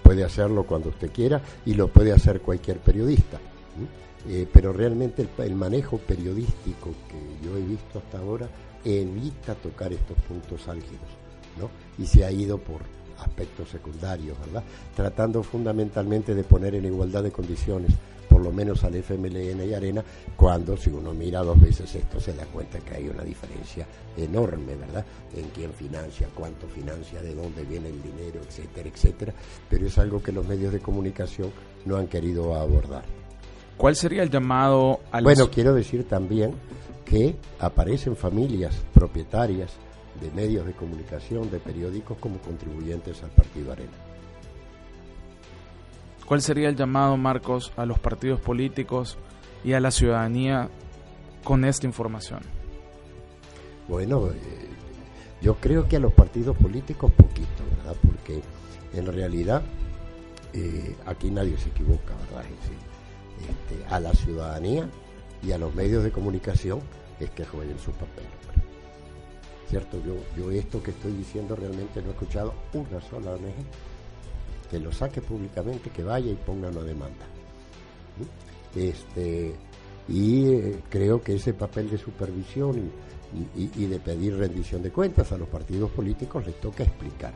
puede 0.01 0.23
hacerlo 0.23 0.63
cuando 0.63 0.89
usted 0.89 1.11
quiera 1.11 1.41
y 1.65 1.75
lo 1.75 1.87
puede 1.87 2.11
hacer 2.11 2.41
cualquier 2.41 2.79
periodista. 2.79 3.39
Eh, 4.27 4.47
pero 4.51 4.73
realmente 4.73 5.27
el, 5.37 5.55
manejo 5.55 5.99
periodístico 5.99 6.95
que 7.07 7.45
yo 7.45 7.55
he 7.57 7.61
visto 7.61 7.99
hasta 7.99 8.17
ahora 8.17 8.49
evita 8.83 9.53
tocar 9.53 9.93
estos 9.93 10.17
puntos 10.23 10.67
álgidos, 10.67 11.07
¿no? 11.59 11.69
Y 12.03 12.07
se 12.07 12.25
ha 12.25 12.31
ido 12.31 12.57
por 12.57 12.81
aspectos 13.19 13.69
secundarios, 13.69 14.35
¿verdad? 14.39 14.63
Tratando 14.95 15.43
fundamentalmente 15.43 16.33
de 16.33 16.43
poner 16.43 16.73
en 16.73 16.85
igualdad 16.85 17.21
de 17.21 17.31
condiciones 17.31 17.91
por 18.36 18.43
lo 18.43 18.51
menos 18.51 18.83
al 18.83 18.93
FMLN 18.95 19.63
y 19.65 19.73
Arena, 19.73 20.03
cuando 20.36 20.75
si 20.75 20.89
uno 20.89 21.13
mira 21.13 21.41
dos 21.41 21.57
veces 21.57 21.95
esto 21.95 22.19
se 22.19 22.33
da 22.33 22.43
cuenta 22.47 22.79
que 22.79 22.95
hay 22.95 23.07
una 23.07 23.23
diferencia 23.23 23.88
enorme, 24.17 24.75
¿verdad? 24.75 25.05
En 25.33 25.47
quién 25.51 25.71
financia, 25.71 26.27
cuánto 26.36 26.67
financia, 26.67 27.21
de 27.21 27.33
dónde 27.33 27.63
viene 27.63 27.88
el 27.88 28.03
dinero, 28.03 28.41
etcétera, 28.45 28.89
etcétera. 28.89 29.33
Pero 29.69 29.88
es 29.88 29.97
algo 29.99 30.21
que 30.21 30.33
los 30.33 30.45
medios 30.45 30.73
de 30.73 30.81
comunicación 30.81 31.49
no 31.86 31.95
han 31.95 32.07
querido 32.07 32.55
abordar. 32.55 33.05
¿Cuál 33.77 33.95
sería 33.95 34.21
el 34.21 34.29
llamado 34.29 34.99
al... 35.13 35.23
Bueno, 35.23 35.49
quiero 35.49 35.73
decir 35.73 36.05
también 36.05 36.55
que 37.05 37.38
aparecen 37.59 38.17
familias 38.17 38.75
propietarias 38.93 39.71
de 40.19 40.29
medios 40.31 40.65
de 40.65 40.73
comunicación, 40.73 41.49
de 41.49 41.59
periódicos, 41.59 42.17
como 42.17 42.39
contribuyentes 42.39 43.23
al 43.23 43.29
Partido 43.29 43.71
Arena. 43.71 44.14
¿Cuál 46.26 46.41
sería 46.41 46.69
el 46.69 46.76
llamado, 46.76 47.17
Marcos, 47.17 47.71
a 47.78 47.86
los 47.86 47.99
partidos 47.99 48.39
políticos 48.39 49.17
y 49.63 49.73
a 49.73 49.80
la 49.80 49.91
ciudadanía 49.91 50.69
con 51.43 51.65
esta 51.65 51.86
información? 51.86 52.39
Bueno, 53.88 54.30
eh, 54.30 54.69
yo 55.41 55.55
creo 55.55 55.88
que 55.88 55.97
a 55.97 55.99
los 55.99 56.13
partidos 56.13 56.57
políticos 56.57 57.11
poquito, 57.11 57.63
¿verdad? 57.78 57.95
Porque 58.01 58.41
en 58.93 59.05
realidad 59.05 59.61
eh, 60.53 60.95
aquí 61.05 61.30
nadie 61.30 61.57
se 61.59 61.69
equivoca, 61.69 62.15
¿verdad? 62.30 62.45
Este, 63.41 63.86
a 63.93 63.99
la 63.99 64.13
ciudadanía 64.13 64.89
y 65.43 65.51
a 65.51 65.59
los 65.59 65.76
medios 65.76 66.03
de 66.03 66.11
comunicación 66.11 66.80
es 67.19 67.30
que 67.30 67.45
jueguen 67.45 67.78
su 67.78 67.91
papel. 67.91 68.26
¿Cierto? 69.69 70.01
Yo, 70.03 70.15
yo 70.38 70.51
esto 70.51 70.82
que 70.82 70.91
estoy 70.91 71.11
diciendo 71.11 71.55
realmente 71.55 72.01
no 72.01 72.07
he 72.07 72.11
escuchado 72.11 72.53
una 72.73 73.01
sola 73.01 73.32
ONG 73.32 73.65
que 74.70 74.80
lo 74.80 74.91
saque 74.91 75.22
públicamente, 75.22 75.89
que 75.89 76.03
vaya 76.03 76.32
y 76.32 76.36
ponga 76.36 76.70
una 76.70 76.82
demanda. 76.82 77.26
Este, 78.76 79.55
y 80.07 80.47
eh, 80.47 80.80
creo 80.89 81.22
que 81.22 81.36
ese 81.36 81.53
papel 81.53 81.89
de 81.89 81.97
supervisión 81.97 82.91
y, 83.55 83.86
de 83.86 83.99
pedir 83.99 84.38
rendición 84.38 84.82
de 84.82 84.91
cuentas 84.91 85.32
a 85.32 85.38
los 85.38 85.47
partidos 85.47 85.91
políticos 85.91 86.45
les 86.45 86.59
toca 86.59 86.84
explicar. 86.84 87.34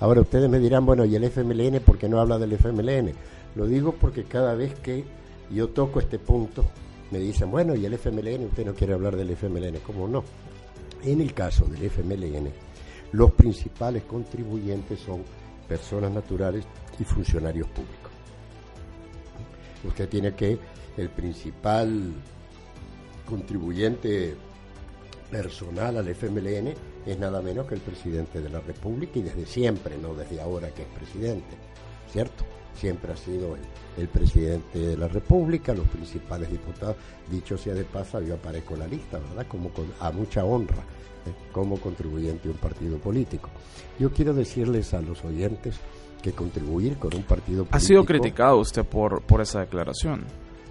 Ahora 0.00 0.20
ustedes 0.20 0.48
me 0.48 0.58
dirán, 0.58 0.86
bueno, 0.86 1.04
¿y 1.04 1.14
el 1.16 1.24
FMLN 1.24 1.80
por 1.80 1.98
qué 1.98 2.08
no 2.08 2.20
habla 2.20 2.38
del 2.38 2.52
FMLN? 2.52 3.12
Lo 3.54 3.66
digo 3.66 3.92
porque 3.92 4.24
cada 4.24 4.54
vez 4.54 4.74
que 4.80 5.04
yo 5.50 5.68
toco 5.68 6.00
este 6.00 6.18
punto, 6.18 6.64
me 7.10 7.18
dicen, 7.18 7.50
bueno, 7.50 7.74
¿y 7.74 7.86
el 7.86 7.94
FMLN? 7.94 8.46
Usted 8.46 8.66
no 8.66 8.74
quiere 8.74 8.94
hablar 8.94 9.16
del 9.16 9.30
FMLN. 9.30 9.78
¿Cómo 9.86 10.06
no? 10.06 10.24
En 11.04 11.20
el 11.20 11.32
caso 11.32 11.64
del 11.66 11.84
FMLN, 11.84 12.50
los 13.12 13.32
principales 13.32 14.04
contribuyentes 14.04 15.00
son 15.00 15.22
personas 15.68 16.10
naturales 16.10 16.64
y 16.98 17.04
funcionarios 17.04 17.68
públicos. 17.68 18.10
Usted 19.84 20.08
tiene 20.08 20.34
que, 20.34 20.58
el 20.96 21.10
principal 21.10 22.12
contribuyente 23.24 24.34
personal 25.30 25.98
al 25.98 26.08
FMLN 26.08 26.74
es 27.06 27.18
nada 27.18 27.40
menos 27.40 27.66
que 27.66 27.74
el 27.74 27.80
presidente 27.80 28.40
de 28.40 28.48
la 28.48 28.60
República 28.60 29.18
y 29.18 29.22
desde 29.22 29.46
siempre, 29.46 29.96
no 29.98 30.14
desde 30.14 30.40
ahora 30.40 30.70
que 30.70 30.82
es 30.82 30.88
presidente, 30.88 31.56
¿cierto? 32.10 32.44
Siempre 32.78 33.12
ha 33.12 33.16
sido 33.16 33.56
el, 33.96 34.08
presidente 34.08 34.78
de 34.78 34.96
la 34.96 35.08
República, 35.08 35.74
los 35.74 35.88
principales 35.88 36.50
diputados. 36.50 36.96
Dicho 37.28 37.58
sea 37.58 37.74
de 37.74 37.84
paso, 37.84 38.20
yo 38.20 38.34
aparezco 38.34 38.74
en 38.74 38.80
la 38.80 38.86
lista, 38.86 39.18
¿verdad? 39.18 39.46
Como 39.48 39.70
con, 39.70 39.86
a 39.98 40.12
mucha 40.12 40.44
honra, 40.44 40.76
¿eh? 41.26 41.32
como 41.52 41.78
contribuyente 41.80 42.44
de 42.44 42.50
un 42.50 42.58
partido 42.58 42.98
político. 42.98 43.50
Yo 43.98 44.12
quiero 44.12 44.32
decirles 44.32 44.94
a 44.94 45.00
los 45.00 45.24
oyentes 45.24 45.76
que 46.22 46.32
contribuir 46.32 46.98
con 46.98 47.14
un 47.14 47.24
partido 47.24 47.64
político... 47.64 47.76
Ha 47.76 47.80
sido 47.80 48.04
criticado 48.04 48.58
usted 48.58 48.84
por, 48.84 49.22
por 49.22 49.40
esa 49.40 49.60
declaración. 49.60 50.22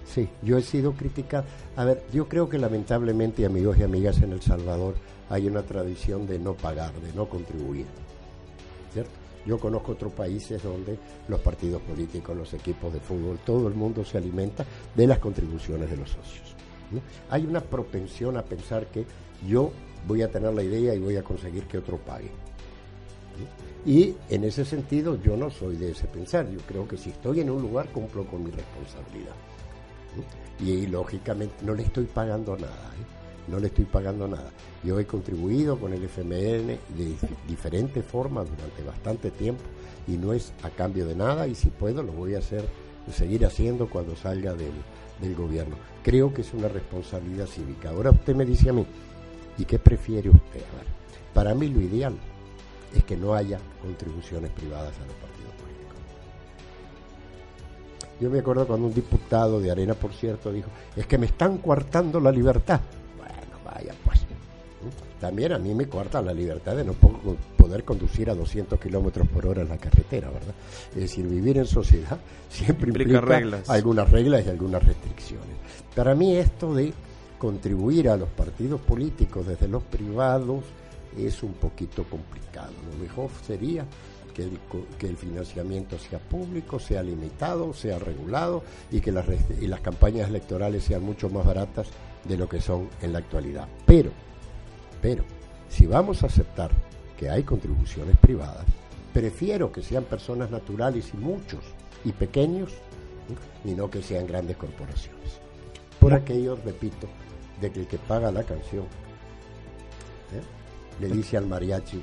Sí, 0.06 0.28
yo 0.42 0.56
he 0.56 0.62
sido 0.62 0.92
criticado. 0.92 1.44
A 1.76 1.84
ver, 1.84 2.06
yo 2.12 2.26
creo 2.26 2.48
que 2.48 2.56
lamentablemente, 2.56 3.44
amigos 3.44 3.76
y 3.78 3.82
amigas 3.82 4.22
en 4.22 4.32
El 4.32 4.40
Salvador, 4.40 4.94
hay 5.28 5.46
una 5.46 5.62
tradición 5.62 6.26
de 6.26 6.38
no 6.38 6.54
pagar, 6.54 6.94
de 6.94 7.12
no 7.12 7.28
contribuir. 7.28 7.86
¿Cierto? 8.94 9.27
Yo 9.48 9.58
conozco 9.58 9.92
otros 9.92 10.12
países 10.12 10.62
donde 10.62 10.98
los 11.26 11.40
partidos 11.40 11.80
políticos, 11.80 12.36
los 12.36 12.52
equipos 12.52 12.92
de 12.92 13.00
fútbol, 13.00 13.38
todo 13.46 13.66
el 13.66 13.72
mundo 13.72 14.04
se 14.04 14.18
alimenta 14.18 14.62
de 14.94 15.06
las 15.06 15.20
contribuciones 15.20 15.88
de 15.88 15.96
los 15.96 16.10
socios. 16.10 16.54
Hay 17.30 17.46
una 17.46 17.62
propensión 17.62 18.36
a 18.36 18.42
pensar 18.42 18.88
que 18.88 19.06
yo 19.48 19.72
voy 20.06 20.20
a 20.20 20.30
tener 20.30 20.52
la 20.52 20.62
idea 20.62 20.94
y 20.94 20.98
voy 20.98 21.16
a 21.16 21.22
conseguir 21.22 21.64
que 21.64 21.78
otro 21.78 21.96
pague. 21.96 22.30
Y 23.86 24.14
en 24.28 24.44
ese 24.44 24.66
sentido 24.66 25.18
yo 25.22 25.34
no 25.34 25.48
soy 25.48 25.78
de 25.78 25.92
ese 25.92 26.06
pensar. 26.08 26.50
Yo 26.50 26.58
creo 26.68 26.86
que 26.86 26.98
si 26.98 27.08
estoy 27.08 27.40
en 27.40 27.48
un 27.48 27.62
lugar 27.62 27.88
cumplo 27.90 28.26
con 28.26 28.44
mi 28.44 28.50
responsabilidad. 28.50 29.34
Y, 30.60 30.88
lógicamente 30.88 31.64
no 31.64 31.72
le 31.72 31.84
estoy 31.84 32.04
pagando 32.04 32.54
nada. 32.54 32.92
¿eh? 33.00 33.17
No 33.48 33.58
le 33.58 33.68
estoy 33.68 33.84
pagando 33.84 34.28
nada. 34.28 34.50
Yo 34.84 34.98
he 35.00 35.06
contribuido 35.06 35.78
con 35.78 35.92
el 35.92 36.04
FMN 36.04 36.66
de 36.66 37.16
diferentes 37.46 38.04
formas 38.04 38.48
durante 38.48 38.82
bastante 38.82 39.30
tiempo 39.30 39.62
y 40.06 40.16
no 40.16 40.32
es 40.32 40.52
a 40.62 40.70
cambio 40.70 41.06
de 41.06 41.14
nada 41.14 41.46
y 41.46 41.54
si 41.54 41.68
puedo 41.68 42.02
lo 42.02 42.12
voy 42.12 42.34
a 42.34 42.38
hacer, 42.38 42.64
seguir 43.12 43.46
haciendo 43.46 43.88
cuando 43.88 44.16
salga 44.16 44.54
del, 44.54 44.72
del 45.20 45.34
gobierno. 45.34 45.76
Creo 46.02 46.32
que 46.32 46.42
es 46.42 46.52
una 46.54 46.68
responsabilidad 46.68 47.46
cívica. 47.46 47.90
Ahora 47.90 48.10
usted 48.10 48.34
me 48.34 48.44
dice 48.44 48.70
a 48.70 48.72
mí, 48.72 48.86
¿y 49.56 49.64
qué 49.64 49.78
prefiere 49.78 50.28
usted? 50.30 50.60
A 50.60 50.76
ver, 50.76 50.86
para 51.34 51.54
mí 51.54 51.68
lo 51.68 51.80
ideal 51.80 52.14
es 52.94 53.04
que 53.04 53.16
no 53.16 53.34
haya 53.34 53.58
contribuciones 53.82 54.50
privadas 54.52 54.94
a 54.96 55.06
los 55.06 55.14
partidos 55.14 55.52
políticos. 55.60 55.96
Yo 58.20 58.30
me 58.30 58.40
acuerdo 58.40 58.66
cuando 58.66 58.86
un 58.86 58.94
diputado 58.94 59.60
de 59.60 59.70
Arena, 59.70 59.94
por 59.94 60.12
cierto, 60.12 60.52
dijo, 60.52 60.68
es 60.96 61.06
que 61.06 61.18
me 61.18 61.26
están 61.26 61.58
coartando 61.58 62.20
la 62.20 62.32
libertad. 62.32 62.80
Vaya 63.78 63.94
pues. 64.04 64.18
También 65.20 65.52
a 65.52 65.58
mí 65.58 65.74
me 65.74 65.88
corta 65.88 66.22
la 66.22 66.32
libertad 66.32 66.76
de 66.76 66.84
no 66.84 66.92
poder 66.92 67.84
conducir 67.84 68.30
a 68.30 68.34
200 68.34 68.78
kilómetros 68.78 69.26
por 69.28 69.46
hora 69.46 69.62
en 69.62 69.68
la 69.68 69.76
carretera, 69.76 70.30
¿verdad? 70.30 70.54
Es 70.90 71.00
decir, 71.00 71.26
vivir 71.26 71.58
en 71.58 71.66
sociedad 71.66 72.18
siempre 72.48 72.88
implica, 72.88 73.20
reglas. 73.20 73.68
algunas 73.68 74.08
reglas 74.10 74.46
y 74.46 74.50
algunas 74.50 74.82
restricciones. 74.84 75.56
Para 75.94 76.14
mí 76.14 76.36
esto 76.36 76.74
de 76.74 76.92
contribuir 77.38 78.08
a 78.08 78.16
los 78.16 78.28
partidos 78.30 78.80
políticos 78.80 79.46
desde 79.46 79.68
los 79.68 79.82
privados 79.82 80.64
es 81.16 81.42
un 81.42 81.54
poquito 81.54 82.04
complicado. 82.04 82.72
Lo 82.92 83.02
mejor 83.02 83.30
sería 83.44 83.84
que 84.34 84.44
el, 84.44 84.58
que 84.98 85.08
el, 85.08 85.16
financiamiento 85.16 85.98
sea 85.98 86.20
público, 86.20 86.78
sea 86.78 87.02
limitado, 87.02 87.74
sea 87.74 87.98
regulado 87.98 88.62
y 88.92 89.00
que 89.00 89.10
las, 89.10 89.26
y 89.60 89.66
las 89.66 89.80
campañas 89.80 90.28
electorales 90.28 90.84
sean 90.84 91.02
mucho 91.02 91.28
más 91.28 91.44
baratas 91.44 91.88
de 92.24 92.36
lo 92.36 92.48
que 92.48 92.60
son 92.60 92.88
en 93.02 93.12
la 93.12 93.20
actualidad. 93.20 93.68
Pero, 93.86 94.10
pero, 95.00 95.24
si 95.68 95.86
vamos 95.86 96.22
a 96.22 96.26
aceptar 96.26 96.70
que 97.16 97.30
hay 97.30 97.42
contribuciones 97.42 98.16
privadas, 98.16 98.64
prefiero 99.12 99.72
que 99.72 99.82
sean 99.82 100.04
personas 100.04 100.50
naturales 100.50 101.10
y 101.14 101.16
muchos 101.16 101.64
y 102.04 102.12
pequeños 102.12 102.72
y 103.64 103.72
no 103.72 103.90
que 103.90 104.02
sean 104.02 104.26
grandes 104.26 104.56
corporaciones. 104.56 105.40
Por 106.00 106.12
aquello, 106.12 106.56
repito, 106.64 107.08
de 107.60 107.70
que 107.70 107.80
el 107.80 107.86
que 107.86 107.98
paga 107.98 108.30
la 108.30 108.44
canción 108.44 108.84
¿eh? 110.32 111.00
le 111.00 111.08
dice 111.08 111.36
al 111.36 111.46
mariachi 111.46 112.00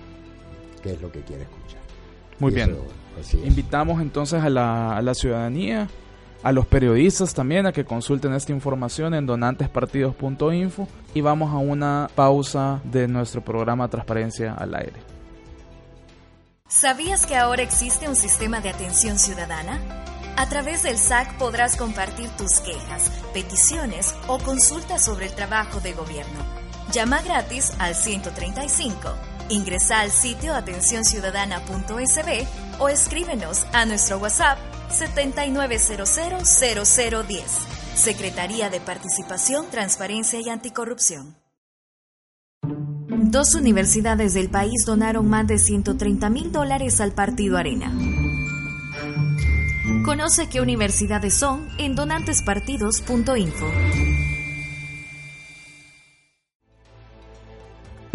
qué 0.84 0.94
es 0.94 1.02
lo 1.02 1.12
que 1.12 1.22
quiere 1.22 1.44
escuchar. 1.44 1.80
Muy 2.40 2.52
bien. 2.52 2.76
Invitamos 3.46 4.02
entonces 4.02 4.44
a 4.44 4.50
la, 4.50 4.98
a 4.98 5.02
la 5.02 5.14
ciudadanía 5.14 5.88
a 6.44 6.52
los 6.52 6.66
periodistas 6.66 7.34
también 7.34 7.66
a 7.66 7.72
que 7.72 7.86
consulten 7.86 8.34
esta 8.34 8.52
información 8.52 9.14
en 9.14 9.26
donantespartidos.info 9.26 10.88
y 11.14 11.22
vamos 11.22 11.54
a 11.54 11.58
una 11.58 12.10
pausa 12.14 12.82
de 12.84 13.08
nuestro 13.08 13.42
programa 13.42 13.88
Transparencia 13.88 14.54
al 14.54 14.76
aire. 14.76 15.00
¿Sabías 16.68 17.26
que 17.26 17.36
ahora 17.36 17.62
existe 17.62 18.10
un 18.10 18.16
sistema 18.16 18.60
de 18.60 18.70
atención 18.70 19.18
ciudadana? 19.18 19.80
A 20.38 20.50
través 20.50 20.84
del 20.84 20.98
SAC 20.98 21.38
podrás 21.38 21.78
compartir 21.78 22.30
tus 22.32 22.60
quejas, 22.60 23.10
peticiones 23.34 24.14
o 24.28 24.38
consultas 24.40 25.06
sobre 25.06 25.28
el 25.28 25.34
trabajo 25.34 25.80
de 25.80 25.94
gobierno. 25.94 26.40
Llama 26.92 27.22
gratis 27.22 27.74
al 27.80 27.96
135 27.96 29.36
Ingresa 29.50 30.00
al 30.00 30.10
sitio 30.10 30.56
atencionciudadana.sb 30.56 32.48
o 32.80 32.90
escríbenos 32.90 33.66
a 33.74 33.86
nuestro 33.86 34.18
WhatsApp 34.18 34.58
79000010. 34.90 37.44
Secretaría 37.96 38.70
de 38.70 38.80
Participación, 38.80 39.66
Transparencia 39.72 40.40
y 40.42 40.50
Anticorrupción. 40.50 41.36
Dos 43.08 43.56
universidades 43.56 44.34
del 44.34 44.50
país 44.50 44.86
donaron 44.86 45.30
más 45.30 45.48
de 45.48 45.60
130 45.60 46.30
mil 46.30 46.52
dólares 46.52 47.00
al 47.02 47.14
Partido 47.14 47.58
Arena. 47.58 47.94
Conoce 50.04 50.48
qué 50.48 50.62
universidades 50.62 51.34
son 51.34 51.68
en 51.78 51.96
donantespartidos.info. 51.96 53.72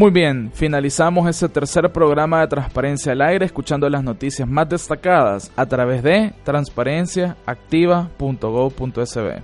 Muy 0.01 0.11
bien, 0.11 0.51
finalizamos 0.55 1.28
este 1.28 1.46
tercer 1.46 1.92
programa 1.92 2.40
de 2.40 2.46
Transparencia 2.46 3.12
al 3.12 3.20
Aire 3.20 3.44
escuchando 3.44 3.86
las 3.90 4.03
noticias 4.03 4.48
más 4.48 4.66
destacadas 4.66 5.51
a 5.57 5.66
través 5.66 6.03
de 6.03 6.32
transparenciaactiva.gov.sb. 6.42 9.42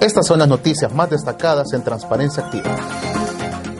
Estas 0.00 0.26
son 0.26 0.40
las 0.40 0.48
noticias 0.48 0.92
más 0.92 1.08
destacadas 1.08 1.72
en 1.72 1.84
Transparencia 1.84 2.44
Activa 2.44 2.76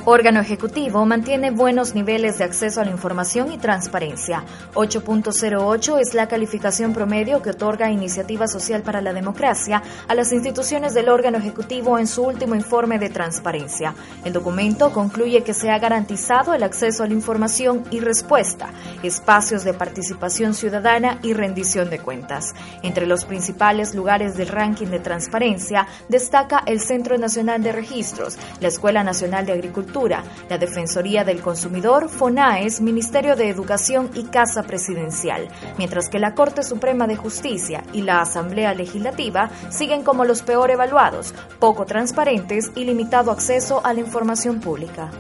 órgano 0.07 0.41
ejecutivo 0.41 1.07
mantiene 1.07 1.51
buenos 1.51 1.95
niveles 1.95 2.37
de 2.37 2.45
acceso 2.45 2.81
a 2.81 2.85
la 2.85 2.91
información 2.91 3.51
y 3.53 3.59
transparencia. 3.59 4.45
8.08 4.75 5.99
es 5.99 6.13
la 6.13 6.29
calificación 6.29 6.93
promedio 6.93 7.41
que 7.41 7.51
otorga 7.51 7.91
Iniciativa 7.91 8.47
Social 8.47 8.83
para 8.83 9.01
la 9.01 9.15
Democracia 9.15 9.83
a 10.07 10.15
las 10.15 10.33
instituciones 10.33 10.93
del 10.93 11.09
órgano 11.09 11.39
ejecutivo 11.39 11.99
en 11.99 12.07
su 12.07 12.23
último 12.23 12.55
informe 12.55 12.99
de 12.99 13.09
transparencia. 13.09 13.95
El 14.25 14.35
documento 14.35 14.93
concluye 14.93 15.43
que 15.43 15.55
se 15.55 15.71
ha 15.71 15.79
garantizado 15.79 16.53
el 16.53 16.65
acceso 16.65 17.03
a 17.03 17.07
la 17.07 17.15
información 17.15 17.85
y 17.91 18.01
respuesta, 18.01 18.71
espacios 19.03 19.65
de 19.65 19.73
participación 19.73 20.53
ciudadana 20.53 21.19
y 21.23 21.33
rendición 21.33 21.89
de 21.89 21.99
cuentas. 21.99 22.55
Entre 22.83 23.07
los 23.07 23.25
principales 23.25 23.95
lugares 23.95 24.37
del 24.37 24.49
ranking 24.49 24.89
de 24.89 24.99
transparencia 24.99 25.87
destaca 26.11 26.63
el 26.67 26.81
Centro 26.81 27.17
Nacional 27.17 27.63
de 27.63 27.73
Registros, 27.73 28.37
la 28.61 28.69
Escuela 28.69 29.03
Nacional 29.03 29.47
de 29.47 29.53
Agricultura, 29.53 29.94
la 29.95 30.59
Defensoría 30.59 31.23
del 31.23 31.41
Consumidor, 31.41 32.09
FONAES, 32.09 32.81
Ministerio 32.81 33.37
de 33.37 33.49
Educación 33.49 34.11
y 34.15 34.25
Casa 34.25 34.65
Presidencial, 34.65 35.49
mientras 35.79 36.09
que 36.09 36.19
la 36.19 36.35
Corte 36.35 36.65
Suprema 36.65 37.07
de 37.07 37.15
Justicia 37.15 37.85
y 37.93 38.03
la 38.03 38.21
Asamblea 38.21 38.75
Legislativa 38.75 39.51
siguen 39.71 40.03
como 40.03 40.25
los 40.25 40.43
peor 40.43 40.73
evaluados, 40.73 41.33
poco 41.61 41.87
transparentes 41.87 42.73
y 42.75 42.85
limitado 42.85 43.31
acceso 43.31 43.83
a 43.85 43.95
la 43.95 44.01
información 44.01 44.61
pública. 44.61 45.11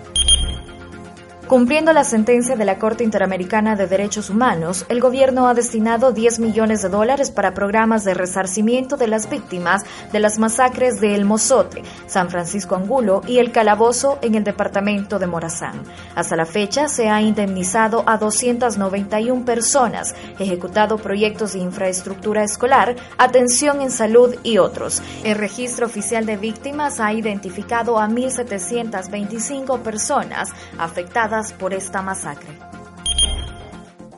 Cumpliendo 1.54 1.92
la 1.92 2.02
sentencia 2.02 2.56
de 2.56 2.64
la 2.64 2.80
Corte 2.80 3.04
Interamericana 3.04 3.76
de 3.76 3.86
Derechos 3.86 4.28
Humanos, 4.28 4.84
el 4.88 5.00
gobierno 5.00 5.46
ha 5.46 5.54
destinado 5.54 6.10
10 6.10 6.40
millones 6.40 6.82
de 6.82 6.88
dólares 6.88 7.30
para 7.30 7.54
programas 7.54 8.02
de 8.02 8.12
resarcimiento 8.12 8.96
de 8.96 9.06
las 9.06 9.30
víctimas 9.30 9.84
de 10.10 10.18
las 10.18 10.40
masacres 10.40 11.00
de 11.00 11.14
El 11.14 11.24
Mozote, 11.24 11.84
San 12.08 12.28
Francisco 12.28 12.74
Angulo 12.74 13.22
y 13.28 13.38
El 13.38 13.52
Calabozo 13.52 14.18
en 14.20 14.34
el 14.34 14.42
departamento 14.42 15.20
de 15.20 15.28
Morazán. 15.28 15.80
Hasta 16.16 16.34
la 16.34 16.44
fecha 16.44 16.88
se 16.88 17.08
ha 17.08 17.22
indemnizado 17.22 18.02
a 18.04 18.16
291 18.16 19.44
personas, 19.44 20.16
ejecutado 20.40 20.98
proyectos 20.98 21.52
de 21.52 21.60
infraestructura 21.60 22.42
escolar, 22.42 22.96
atención 23.16 23.80
en 23.80 23.92
salud 23.92 24.34
y 24.42 24.58
otros. 24.58 25.00
El 25.22 25.36
registro 25.36 25.86
oficial 25.86 26.26
de 26.26 26.36
víctimas 26.36 26.98
ha 26.98 27.12
identificado 27.12 28.00
a 28.00 28.08
1.725 28.08 29.78
personas 29.82 30.48
afectadas 30.78 31.43
por 31.52 31.74
esta 31.74 32.02
masacre. 32.02 32.58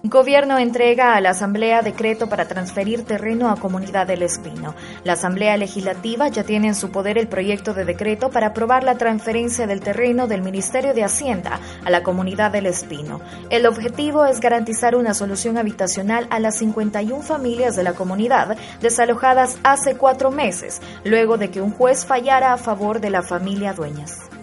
Gobierno 0.09 0.57
entrega 0.59 1.17
a 1.17 1.21
la 1.21 1.31
Asamblea 1.31 1.83
decreto 1.83 2.29
para 2.29 2.47
transferir 2.47 3.05
terreno 3.05 3.51
a 3.51 3.57
Comunidad 3.57 4.07
del 4.07 4.23
Espino. 4.23 4.77
La 5.03 5.15
Asamblea 5.15 5.57
Legislativa 5.57 6.29
ya 6.29 6.45
tiene 6.45 6.69
en 6.69 6.75
su 6.77 6.93
poder 6.93 7.19
el 7.19 7.27
proyecto 7.27 7.75
de 7.75 7.85
decreto 7.85 8.31
para 8.31 8.49
aprobar 8.49 8.85
la 8.85 8.99
transferencia 8.99 9.67
del 9.67 9.81
terreno 9.81 10.29
del 10.29 10.43
Ministerio 10.43 10.95
de 10.95 11.03
Hacienda 11.03 11.59
a 11.85 11.91
la 11.91 12.05
Comunidad 12.05 12.53
del 12.53 12.67
Espino. 12.67 13.21
El 13.51 13.67
objetivo 13.67 14.25
es 14.27 14.39
garantizar 14.39 14.95
una 14.95 15.13
solución 15.13 15.59
habitacional 15.59 16.29
a 16.31 16.39
las 16.39 16.59
51 16.59 17.21
familias 17.23 17.75
de 17.75 17.83
la 17.83 17.95
comunidad 17.95 18.57
desalojadas 18.81 19.59
hace 19.65 19.97
cuatro 19.97 20.31
meses, 20.31 20.81
luego 21.03 21.37
de 21.37 21.51
que 21.51 21.61
un 21.61 21.73
juez 21.73 22.07
fallara 22.07 22.53
a 22.53 22.59
favor 22.59 23.01
de 23.01 23.11
la 23.11 23.23
familia 23.23 23.73
Dueñas. 23.73 24.36